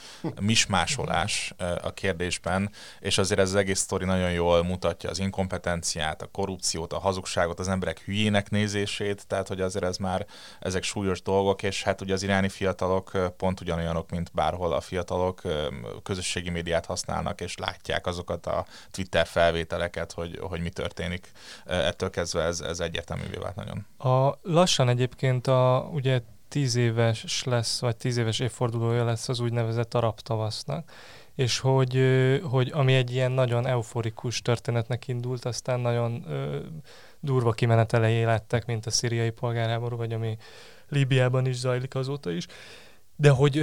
[0.40, 6.26] mismásolás a kérdésben, és azért ez az egész sztori nagyon jól mutatja az inkompetenciát, a
[6.26, 10.26] korrupciót, a hazugságot, az emberek hülyének nézését, tehát hogy azért ez már
[10.60, 15.33] ezek súlyos dolgok, és hát ugye az iráni fiatalok pont ugyanolyanok, mint bárhol a fiatalok,
[16.02, 21.30] közösségi médiát használnak, és látják azokat a Twitter felvételeket, hogy, hogy mi történik.
[21.64, 23.86] Ettől kezdve ez, ez egyértelművé vált nagyon.
[23.98, 29.94] A lassan egyébként a, ugye tíz éves lesz, vagy tíz éves évfordulója lesz az úgynevezett
[29.94, 30.90] arab tavasznak,
[31.34, 32.00] és hogy,
[32.42, 36.58] hogy ami egy ilyen nagyon euforikus történetnek indult, aztán nagyon ö,
[37.20, 40.36] durva kimenetelei lettek, mint a szíriai polgárháború, vagy ami
[40.88, 42.46] Líbiában is zajlik azóta is.
[43.16, 43.62] De hogy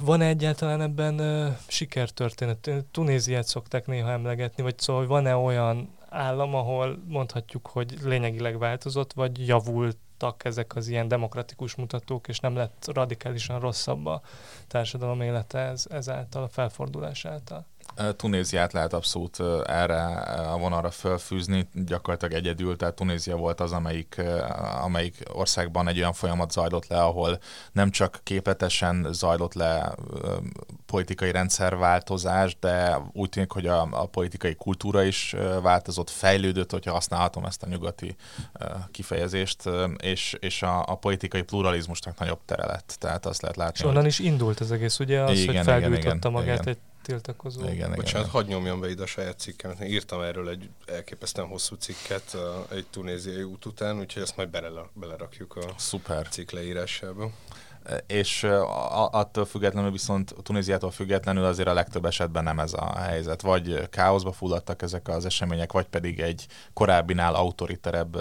[0.00, 2.70] van-e egyáltalán ebben ö, sikertörténet?
[2.90, 9.46] Tunéziát szokták néha emlegetni, vagy szóval van-e olyan állam, ahol mondhatjuk, hogy lényegileg változott, vagy
[9.46, 14.20] javultak ezek az ilyen demokratikus mutatók, és nem lett radikálisan rosszabb a
[14.68, 17.66] társadalom élete ez, ezáltal, a felfordulás által?
[18.16, 20.04] Tunéziát lehet abszolút erre
[20.52, 24.22] a vonalra fölfűzni, gyakorlatilag egyedül, tehát Tunézia volt az, amelyik,
[24.82, 27.38] amelyik országban egy olyan folyamat zajlott le, ahol
[27.72, 29.94] nem csak képletesen zajlott le
[30.86, 37.44] politikai rendszerváltozás, de úgy tűnik, hogy a, a politikai kultúra is változott, fejlődött, hogyha használhatom
[37.44, 38.16] ezt a nyugati
[38.90, 39.62] kifejezést,
[39.96, 42.96] és, és a, a politikai pluralizmusnak nagyobb tere lett.
[42.98, 43.78] Tehát azt lehet látni.
[43.78, 44.10] És onnan hogy...
[44.10, 46.68] is indult az egész, ugye az, igen, hogy felgyújtotta magát igen.
[46.68, 47.60] egy tiltakozó.
[47.62, 49.80] Igen, igen, Bocsánat, hadd nyomjam be ide a saját cikkemet.
[49.80, 52.36] Én írtam erről egy elképesztően hosszú cikket
[52.70, 54.48] egy tunéziai út után, úgyhogy ezt majd
[54.94, 56.28] belerakjuk a Szuper.
[56.28, 57.30] cikk leírásába
[58.06, 58.46] és
[59.10, 63.42] attól függetlenül viszont Tunéziától függetlenül azért a legtöbb esetben nem ez a helyzet.
[63.42, 68.16] Vagy káoszba fulladtak ezek az események, vagy pedig egy korábbinál autoriterebb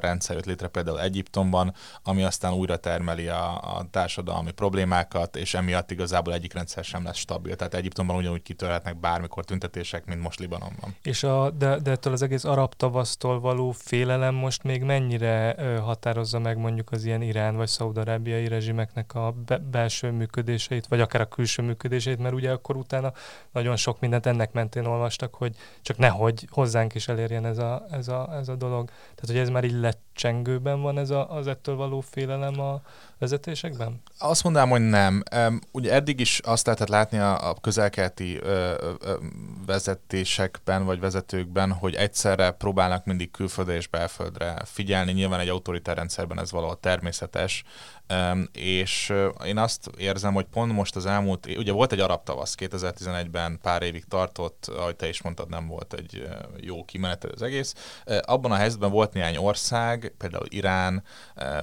[0.00, 5.90] rendszer jött létre például Egyiptomban, ami aztán újra termeli a, a társadalmi problémákat, és emiatt
[5.90, 7.56] igazából egyik rendszer sem lesz stabil.
[7.56, 10.96] Tehát Egyiptomban ugyanúgy kitörhetnek bármikor tüntetések, mint most Libanonban.
[11.02, 16.38] És a, de, de ettől az egész arab tavasztól való félelem most még mennyire határozza
[16.38, 21.20] meg mondjuk az ilyen Irán vagy szaudarábiai rezsimeknek ennek a be- belső működéseit, vagy akár
[21.20, 23.12] a külső működéseit, mert ugye akkor utána
[23.52, 28.08] nagyon sok mindent ennek mentén olvastak, hogy csak nehogy hozzánk is elérjen ez a, ez
[28.08, 28.86] a, ez a dolog.
[28.86, 29.80] Tehát, hogy ez már így
[30.16, 32.80] lecsengőben van ez a, az ettől való félelem a
[33.18, 34.02] vezetésekben?
[34.18, 35.22] Azt mondanám, hogy nem.
[35.72, 38.40] Ugye eddig is azt lehetett látni a, a közelkeleti
[39.66, 45.12] vezetésekben vagy vezetőkben, hogy egyszerre próbálnak mindig külföldre és belföldre figyelni.
[45.12, 47.64] Nyilván egy autoritár rendszerben ez valahol természetes,
[48.52, 49.12] és
[49.44, 53.82] én azt érzem, hogy pont most az elmúlt, ugye volt egy arab tavasz 2011-ben, pár
[53.82, 56.28] évig tartott, ahogy te is mondtad, nem volt egy
[56.60, 57.74] jó kimenetel az egész.
[58.20, 61.02] Abban a helyzetben volt néhány ország, például Irán,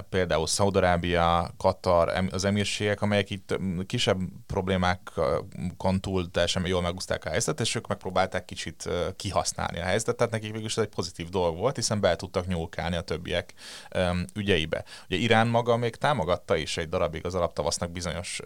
[0.08, 7.60] például Szaudarábia, Katar, az emírségek, amelyek itt kisebb problémákon túl teljesen jól megúzták a helyzetet,
[7.60, 11.56] és ők megpróbálták kicsit kihasználni a helyzetet, tehát nekik végül is ez egy pozitív dolog
[11.56, 13.54] volt, hiszen be tudtak nyúlkálni a többiek
[14.34, 14.84] ügyeibe.
[15.08, 18.40] Ugye Irán maga még támogat támogatta is egy darabig az alaptavasznak bizonyos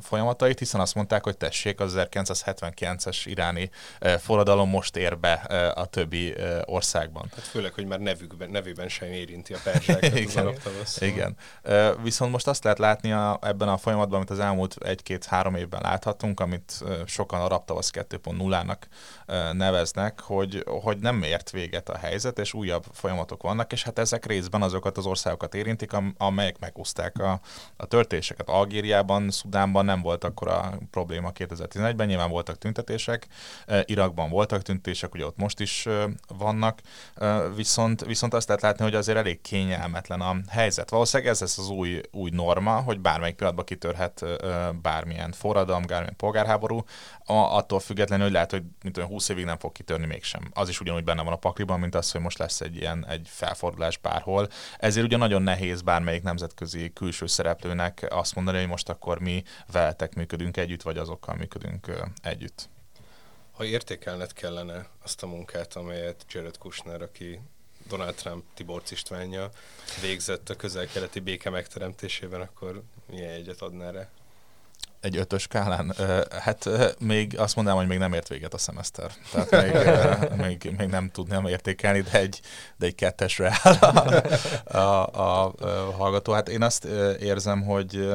[0.00, 3.70] folyamatait, hiszen azt mondták, hogy tessék, az 1979-es iráni
[4.18, 5.32] forradalom most ér be
[5.74, 6.34] a többi
[6.64, 7.30] országban.
[7.34, 11.00] Hát főleg, hogy már nevükben, nevében sem érinti a perzsákat az alaptavasz.
[11.00, 11.36] Igen.
[12.02, 16.40] Viszont most azt lehet látni a, ebben a folyamatban, amit az elmúlt egy-két-három évben láthatunk,
[16.40, 18.76] amit sokan a Raptavasz 2.0-nak
[19.52, 24.26] neveznek, hogy, hogy nem ért véget a helyzet, és újabb folyamatok vannak, és hát ezek
[24.26, 27.40] részben azokat az országokat érintik, amelyek megúzták a
[27.76, 33.26] a, törtéseket Algériában, Szudánban nem volt akkor a probléma 2011-ben, nyilván voltak tüntetések,
[33.84, 35.88] Irakban voltak tüntetések, ugye ott most is
[36.38, 36.80] vannak,
[37.54, 40.90] viszont, viszont azt lehet látni, hogy azért elég kényelmetlen a helyzet.
[40.90, 44.24] Valószínűleg ez lesz az új, új norma, hogy bármelyik pillanatban kitörhet
[44.82, 46.84] bármilyen forradalom, bármilyen polgárháború,
[47.24, 50.50] a, attól függetlenül, hogy lehet, hogy mint olyan 20 évig nem fog kitörni mégsem.
[50.52, 53.26] Az is ugyanúgy benne van a pakliban, mint az, hogy most lesz egy ilyen egy
[53.30, 54.48] felfordulás bárhol.
[54.78, 60.14] Ezért ugye nagyon nehéz bármelyik nemzetközi külső szereplőnek azt mondani, hogy most akkor mi veletek
[60.14, 61.90] működünk együtt, vagy azokkal működünk
[62.22, 62.68] együtt.
[63.52, 67.40] Ha értékelned kellene azt a munkát, amelyet Jared Kushner, aki
[67.90, 69.50] Donald Trump Tibor Istvánja
[70.00, 74.08] végzett a közel-keleti béke megteremtésében, akkor milyen egyet adnál rá?
[75.00, 75.94] egy ötös skálán?
[76.40, 76.68] Hát
[76.98, 79.12] még azt mondanám, hogy még nem ért véget a szemeszter.
[79.32, 82.40] Tehát még, még, még nem tudnám értékelni, de egy,
[82.76, 86.32] de egy kettesre áll a, a, a, a hallgató.
[86.32, 86.84] Hát én azt
[87.20, 88.08] érzem, hogy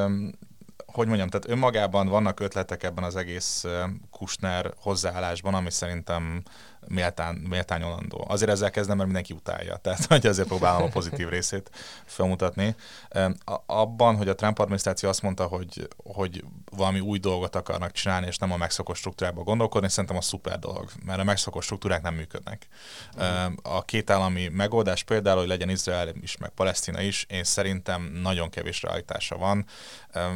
[0.95, 3.65] hogy mondjam, tehát önmagában vannak ötletek ebben az egész
[4.11, 6.43] Kushner hozzáállásban, ami szerintem
[6.87, 8.25] méltán, méltányolandó.
[8.27, 11.69] Azért ezzel kezdem, mert mindenki utálja, tehát hogy azért próbálom a pozitív részét
[12.05, 12.75] felmutatni.
[13.65, 18.37] Abban, hogy a Trump adminisztráció azt mondta, hogy, hogy valami új dolgot akarnak csinálni, és
[18.37, 22.67] nem a megszokott struktúrába gondolkodni, szerintem a szuper dolog, mert a megszokott struktúrák nem működnek.
[23.61, 28.49] A két állami megoldás például, hogy legyen Izrael is, meg Palesztina is, én szerintem nagyon
[28.49, 29.65] kevés realitása van,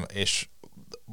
[0.07, 0.47] és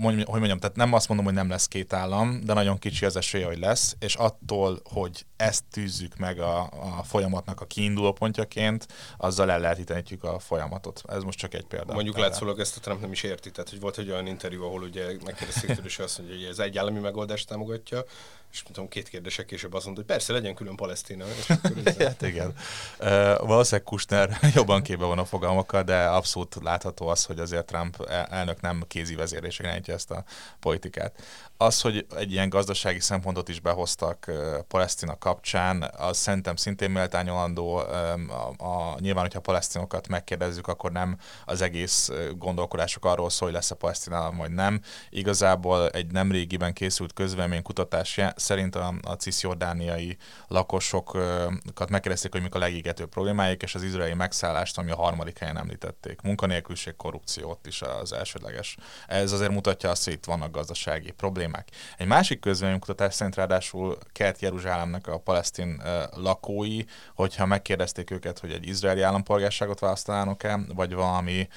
[0.03, 3.17] hogy mondjam, tehát nem azt mondom, hogy nem lesz két állam, de nagyon kicsi az
[3.17, 8.87] esélye, hogy lesz, és attól, hogy ezt tűzzük meg a, a folyamatnak a kiinduló pontjaként,
[9.17, 11.03] azzal ellehetetlenítjük a folyamatot.
[11.09, 11.95] Ez most csak egy példa.
[11.95, 14.83] Mondjuk látszólag ezt a Trump nem is érti, tehát hogy volt egy olyan interjú, ahol
[14.83, 18.05] ugye megkérdezték tőle, és azt mondja, hogy ez egy állami megoldást támogatja,
[18.53, 21.25] és tudom, két kérdések később azt mondta, hogy persze legyen külön Palesztina.
[21.99, 22.55] hát igen.
[22.99, 23.07] Uh,
[23.47, 28.61] valószínűleg Kushner jobban képbe van a fogalmakkal, de abszolút látható az, hogy azért Trump elnök
[28.61, 30.25] nem kézi vezérések ezt a
[30.61, 31.23] politikát
[31.57, 34.31] az, hogy egy ilyen gazdasági szempontot is behoztak
[34.69, 37.77] Palesztina kapcsán, az szerintem szintén méltányolandó.
[37.77, 43.71] A, a, nyilván, hogyha palesztinokat megkérdezzük, akkor nem az egész gondolkodások arról szól, hogy lesz
[43.71, 44.81] a Palesztina, vagy nem.
[45.11, 52.59] Igazából egy nem régiben készült közvéleménykutatás szerint a, a cisjordániai lakosokat megkérdezték, hogy mik a
[52.59, 56.21] legégetőbb problémáik, és az izraeli megszállást, ami a harmadik helyen említették.
[56.21, 58.77] Munkanélküliség, korrupció ott is az elsődleges.
[59.07, 61.69] Ez azért mutatja azt, hogy itt vannak gazdasági problémák problémák.
[61.99, 65.83] Egy másik közvéleménykutatás szerint ráadásul Kelt Jeruzsálemnek a palesztin
[66.15, 66.81] lakói,
[67.15, 71.49] hogyha megkérdezték őket, hogy egy izraeli állampolgárságot választanának-e, vagy valami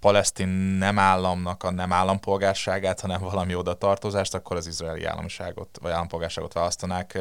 [0.00, 5.92] palesztin nem államnak a nem állampolgárságát, hanem valami oda tartozást, akkor az izraeli államiságot vagy
[5.92, 7.18] állampolgárságot választanák.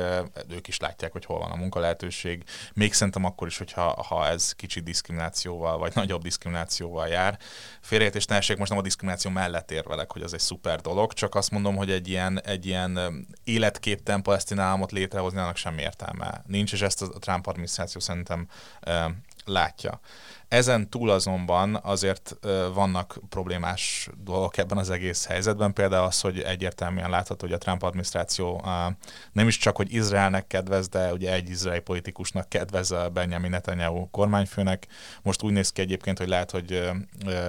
[0.49, 2.43] Ők is látják, hogy hol van a munkalehetőség.
[2.73, 7.37] Még szerintem akkor is, hogyha ha ez kicsi diszkriminációval, vagy nagyobb diszkriminációval jár.
[7.81, 11.51] Félreértés ne most nem a diszkrimináció mellett érvelek, hogy az egy szuper dolog, csak azt
[11.51, 12.99] mondom, hogy egy ilyen, egy ilyen
[13.43, 18.47] életképten palesztin államot létrehozni, annak semmi értelme nincs, és ezt a Trump adminisztráció szerintem
[19.45, 19.99] látja.
[20.47, 22.37] Ezen túl azonban azért
[22.73, 27.83] vannak problémás dolgok ebben az egész helyzetben, például az, hogy egyértelműen látható, hogy a Trump
[27.83, 28.65] adminisztráció
[29.31, 34.09] nem is csak, hogy Izraelnek kedvez, de ugye egy izraeli politikusnak kedvez a Benjamin Netanyahu
[34.09, 34.87] kormányfőnek.
[35.21, 36.91] Most úgy néz ki egyébként, hogy lehet, hogy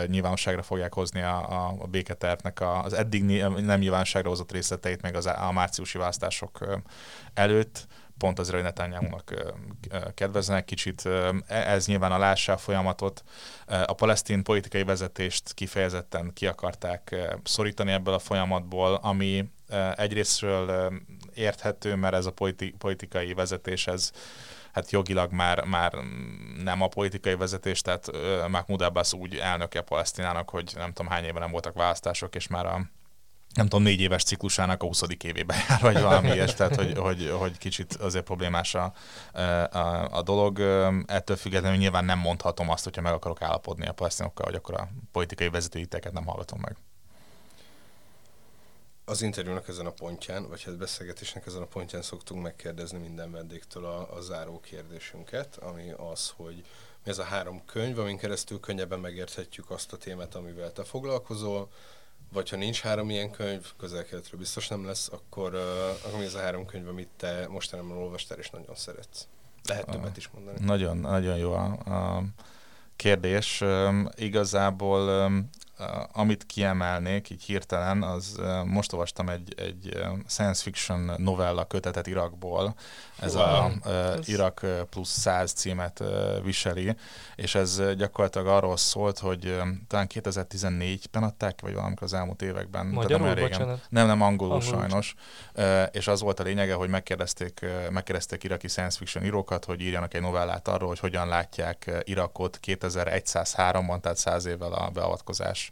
[0.07, 5.27] nyilvánosságra fogják hozni a, a, a béketervnek az eddig nem nyilvánosságra hozott részleteit még az,
[5.27, 6.81] a márciusi választások
[7.35, 7.87] előtt
[8.19, 9.35] pont az Netanyahu-nak
[10.15, 11.07] kedveznek kicsit.
[11.07, 13.25] E, ez nyilván a lássá folyamatot.
[13.67, 19.51] A palesztin politikai vezetést kifejezetten ki akarták szorítani ebből a folyamatból, ami
[19.95, 20.93] egyrésztről
[21.35, 24.11] érthető, mert ez a politi- politikai vezetés, ez
[24.73, 25.93] hát jogilag már, már
[26.63, 28.11] nem a politikai vezetés, tehát
[28.49, 32.67] Mahmoud Abbas úgy elnöke Palesztinának, hogy nem tudom hány éve nem voltak választások, és már
[32.67, 32.81] a
[33.59, 35.03] nem tudom, négy éves ciklusának a 20.
[35.25, 38.93] évébe jár, vagy valami ilyes, tehát hogy, hogy, hogy kicsit azért problémás a,
[39.33, 40.61] a, a dolog.
[41.07, 44.89] Ettől függetlenül nyilván nem mondhatom azt, hogyha meg akarok állapodni a palesztinokkal, hogy akkor a
[45.13, 46.77] politikai vezetőiteket nem hallgatom meg.
[49.05, 53.85] Az interjúnak ezen a pontján, vagy hát beszélgetésnek ezen a pontján szoktunk megkérdezni minden vendégtől
[53.85, 56.55] a, a záró kérdésünket, ami az, hogy
[57.05, 61.69] mi ez a három könyv, amin keresztül könnyebben megérthetjük azt a témát, amivel te foglalkozol,
[62.33, 65.61] vagy ha nincs három ilyen könyv, közel-keletről biztos nem lesz, akkor, uh,
[66.07, 69.27] akkor ez a három könyv, amit te mostanában olvastál és nagyon szeretsz?
[69.69, 70.59] Lehet többet is mondani.
[70.65, 72.23] Nagyon, nagyon jó a, a
[72.97, 73.61] kérdés.
[73.61, 75.49] Um, igazából um,
[76.13, 82.75] amit kiemelnék így hirtelen, az most olvastam egy, egy science fiction novella kötetet Irakból,
[83.21, 83.45] ez wow.
[83.45, 86.03] a uh, Irak plusz 100 címet
[86.43, 86.97] viseli,
[87.37, 89.57] és ez gyakorlatilag arról szólt, hogy
[89.87, 92.87] talán 2014-ben adták, vagy valamikor az elmúlt években.
[92.87, 93.81] Magyarul, nem, régen.
[93.89, 95.15] Nem, nem angolul, angolul sajnos.
[95.93, 100.21] És az volt a lényege, hogy megkérdezték, megkérdezték iraki science fiction írókat, hogy írjanak egy
[100.21, 105.68] novellát arról, hogy hogyan látják Irakot 2103-ban, tehát 100 évvel a beavatkozás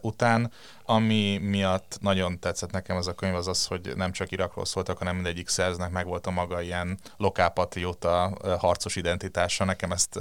[0.00, 0.52] után.
[0.84, 4.98] Ami miatt nagyon tetszett nekem ez a könyv, az az, hogy nem csak Irakról szóltak,
[4.98, 9.64] hanem mindegyik szerznek meg volt a maga ilyen lokálpatrióta harcos identitása.
[9.64, 10.18] Nekem ezt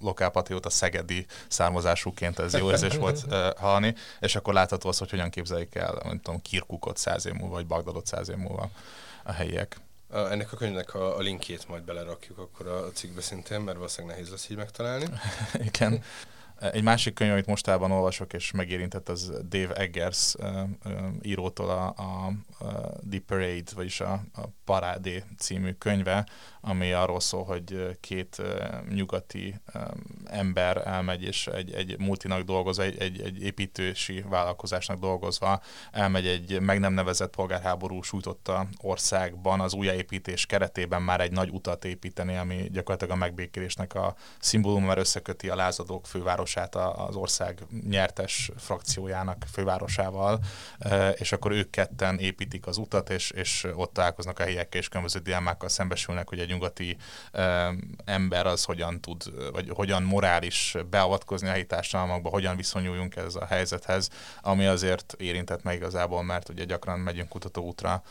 [0.00, 3.24] lokálpatrióta szegedi származásúként ez jó érzés volt
[3.56, 7.54] hallani, és akkor látható az, hogy hogyan képzelik el, nem tudom, Kirkukot száz év múlva,
[7.54, 8.70] vagy Bagdadot száz év múlva
[9.24, 9.80] a helyiek.
[10.12, 14.30] Ennek a könyvnek a, a linkjét majd belerakjuk akkor a cikkbe szintén, mert valószínűleg nehéz
[14.30, 15.06] lesz így megtalálni.
[15.72, 16.02] Igen.
[16.70, 20.34] Egy másik könyv, amit mostában olvasok, és megérintett, az Dave Eggers
[21.22, 22.26] írótól a, a,
[22.64, 22.70] a
[23.10, 26.26] The Parade, vagyis a, a Parádé című könyve,
[26.60, 28.42] ami arról szól, hogy két
[28.88, 29.54] nyugati
[30.24, 36.60] ember elmegy, és egy, egy multinak dolgozva, egy, egy, egy építősi vállalkozásnak dolgozva, elmegy egy
[36.60, 39.60] meg nem nevezett polgárháború sújtotta országban.
[39.60, 44.98] Az újjáépítés keretében már egy nagy utat építeni, ami gyakorlatilag a megbékélésnek a szimbólum, mert
[44.98, 46.06] összeköti a lázadók
[46.52, 50.38] fővárosát az ország nyertes frakciójának fővárosával,
[51.14, 55.18] és akkor ők ketten építik az utat, és, és ott találkoznak a helyiekkel, és különböző
[55.18, 56.96] dilemmákkal szembesülnek, hogy egy nyugati
[58.04, 63.44] ember az hogyan tud, vagy hogyan morális beavatkozni a helyi társadalmakba, hogyan viszonyuljunk ez a
[63.44, 64.08] helyzethez,
[64.42, 68.02] ami azért érintett meg igazából, mert ugye gyakran megyünk kutatóútra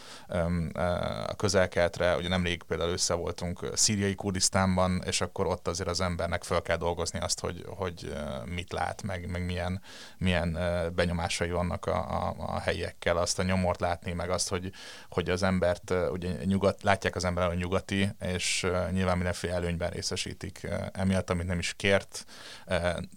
[1.27, 6.43] a közelkeltre, ugye nemrég például össze voltunk szíriai Kurdisztánban, és akkor ott azért az embernek
[6.43, 8.13] fel kell dolgozni azt, hogy, hogy
[8.45, 9.81] mit lát, meg, meg milyen,
[10.17, 10.57] milyen
[10.95, 14.71] benyomásai vannak a, a, a helyiekkel, azt a nyomort látni, meg azt, hogy,
[15.09, 20.67] hogy az embert, ugye nyugat, látják az ember, hogy nyugati, és nyilván mindenféle előnyben részesítik
[20.91, 22.25] emiatt, amit nem is kért.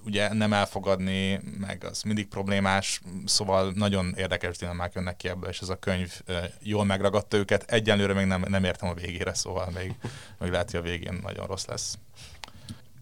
[0.04, 5.60] Ugye nem elfogadni, meg az mindig problémás, szóval nagyon érdekes dinamák jönnek ki ebből, és
[5.60, 6.20] ez a könyv
[6.62, 7.70] jól megragadta őket.
[7.70, 9.94] Egyenlőre még nem, nem értem a végére, szóval még,
[10.38, 11.98] még lehet, hogy a végén nagyon rossz lesz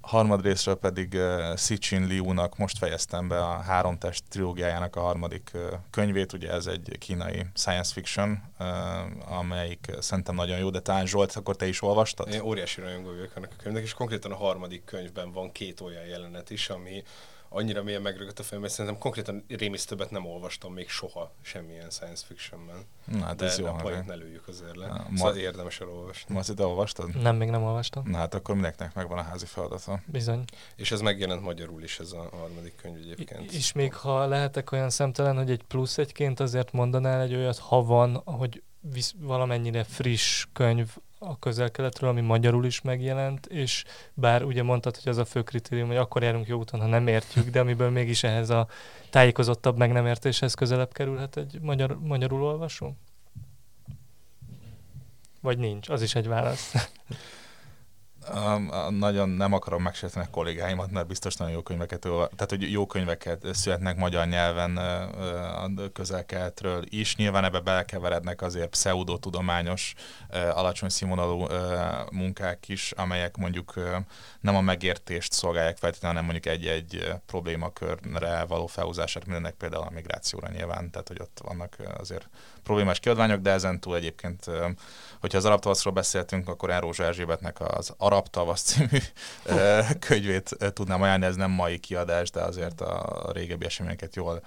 [0.02, 5.60] harmadrészről pedig uh, Sichin Liu-nak most fejeztem be a Három test trilógiájának a harmadik uh,
[5.90, 11.36] könyvét, ugye ez egy kínai science fiction, uh, amelyik szerintem nagyon jó, de talán Zsolt,
[11.36, 12.32] akkor te is olvastad?
[12.32, 16.04] Én óriási rajongó vagyok ennek a könyvnek, és konkrétan a harmadik könyvben van két olyan
[16.04, 17.02] jelenet is, ami
[17.52, 22.24] annyira mélyen megrögött a film, szerintem konkrétan rémisz többet nem olvastam még soha semmilyen science
[22.26, 22.76] fictionben.
[23.04, 24.86] Na, hát De ez jó a point ne lőjük azért le.
[24.86, 25.38] Na, szóval ma...
[25.38, 26.34] érdemes elolvasni.
[26.34, 27.20] Marci, te olvastad?
[27.22, 28.08] Nem, még nem olvastam.
[28.10, 30.00] Na hát akkor mindenkinek megvan a házi feladata.
[30.06, 30.44] Bizony.
[30.76, 33.52] És ez megjelent magyarul is, ez a harmadik könyv egyébként.
[33.52, 37.58] I- és még ha lehetek olyan szemtelen, hogy egy plusz egyként azért mondanál egy olyat,
[37.58, 44.44] ha van, hogy visz, valamennyire friss könyv a közel-keletről, ami magyarul is megjelent, és bár
[44.44, 47.50] ugye mondtad, hogy az a fő kritérium, hogy akkor járunk jó úton, ha nem értjük,
[47.50, 48.68] de amiből mégis ehhez a
[49.10, 52.96] tájékozottabb meg nem értéshez közelebb kerülhet egy magyar, magyarul olvasó?
[55.40, 55.88] Vagy nincs?
[55.88, 56.74] Az is egy válasz.
[58.90, 63.46] Nagyon nem akarom megsérteni a kollégáimat, mert biztos nagyon jó könyveket, tehát hogy jó könyveket
[63.52, 67.16] születnek magyar nyelven a közelkeletről is.
[67.16, 69.94] Nyilván ebbe belekeverednek azért pseudotudományos,
[70.52, 71.46] alacsony színvonalú
[72.10, 73.74] munkák is, amelyek mondjuk
[74.40, 80.48] nem a megértést szolgálják feltétlenül, hanem mondjuk egy-egy problémakörre való felhúzását, mindennek például a migrációra
[80.48, 82.28] nyilván, tehát hogy ott vannak azért
[82.62, 84.44] problémás kiadványok, de ezen túl egyébként,
[85.20, 88.98] hogyha az arab tavaszról beszéltünk, akkor Enrózsa Erzsébetnek az Arab tavasz című
[89.98, 94.42] könyvét tudnám ajánlani, ez nem mai kiadás, de azért a régebbi eseményeket jól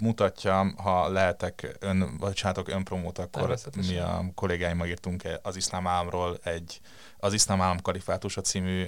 [0.00, 0.72] mutatja.
[0.76, 6.80] Ha lehetek ön, vagy csináltok önpromót, akkor mi a kollégáimmal írtunk az iszlám államról egy
[7.24, 8.86] az Iszlám Állam Kalifátusa című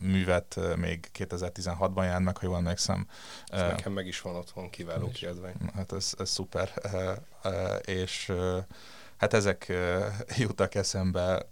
[0.00, 3.06] művet még 2016-ban jelent meg, ha jól emlékszem.
[3.52, 5.54] Uh, nekem meg is van otthon, kiváló kiadvány.
[5.74, 6.72] Hát ez, ez szuper.
[7.84, 8.32] És
[9.16, 9.72] hát ezek
[10.36, 11.46] jutnak eszembe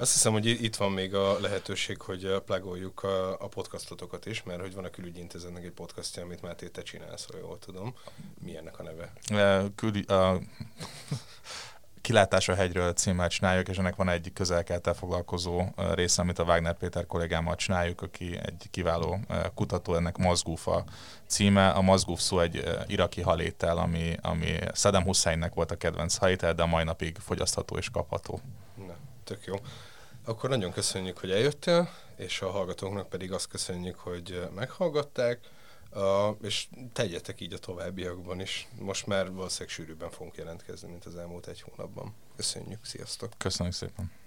[0.00, 4.60] azt hiszem, hogy itt van még a lehetőség, hogy plagoljuk a, a podcastotokat is, mert
[4.60, 7.94] hogy van a külügyintézetnek egy podcastja, amit Máté te csinálsz, ha jól tudom.
[8.44, 9.12] Mi ennek a neve?
[9.74, 10.38] Kül, a,
[12.00, 16.76] Kilátás a hegyről címmel csináljuk, és ennek van egy közelkeltel foglalkozó része, amit a Wagner
[16.76, 19.18] Péter kollégámmal csináljuk, aki egy kiváló
[19.54, 20.84] kutató, ennek Mazgúfa
[21.26, 21.68] címe.
[21.68, 26.62] A Mazgúf szó egy iraki halétel, ami, ami Saddam Husseinnek volt a kedvenc halétel, de
[26.62, 28.40] a mai napig fogyasztható és kapható.
[28.86, 29.54] Na, tök jó.
[30.30, 35.40] Akkor nagyon köszönjük, hogy eljöttél, és a hallgatóknak pedig azt köszönjük, hogy meghallgatták.
[36.42, 38.68] És tegyetek így a továbbiakban is.
[38.78, 42.14] Most már valószínűleg sűrűbben fogunk jelentkezni, mint az elmúlt egy hónapban.
[42.36, 43.32] Köszönjük, sziasztok!
[43.38, 44.19] Köszönjük szépen!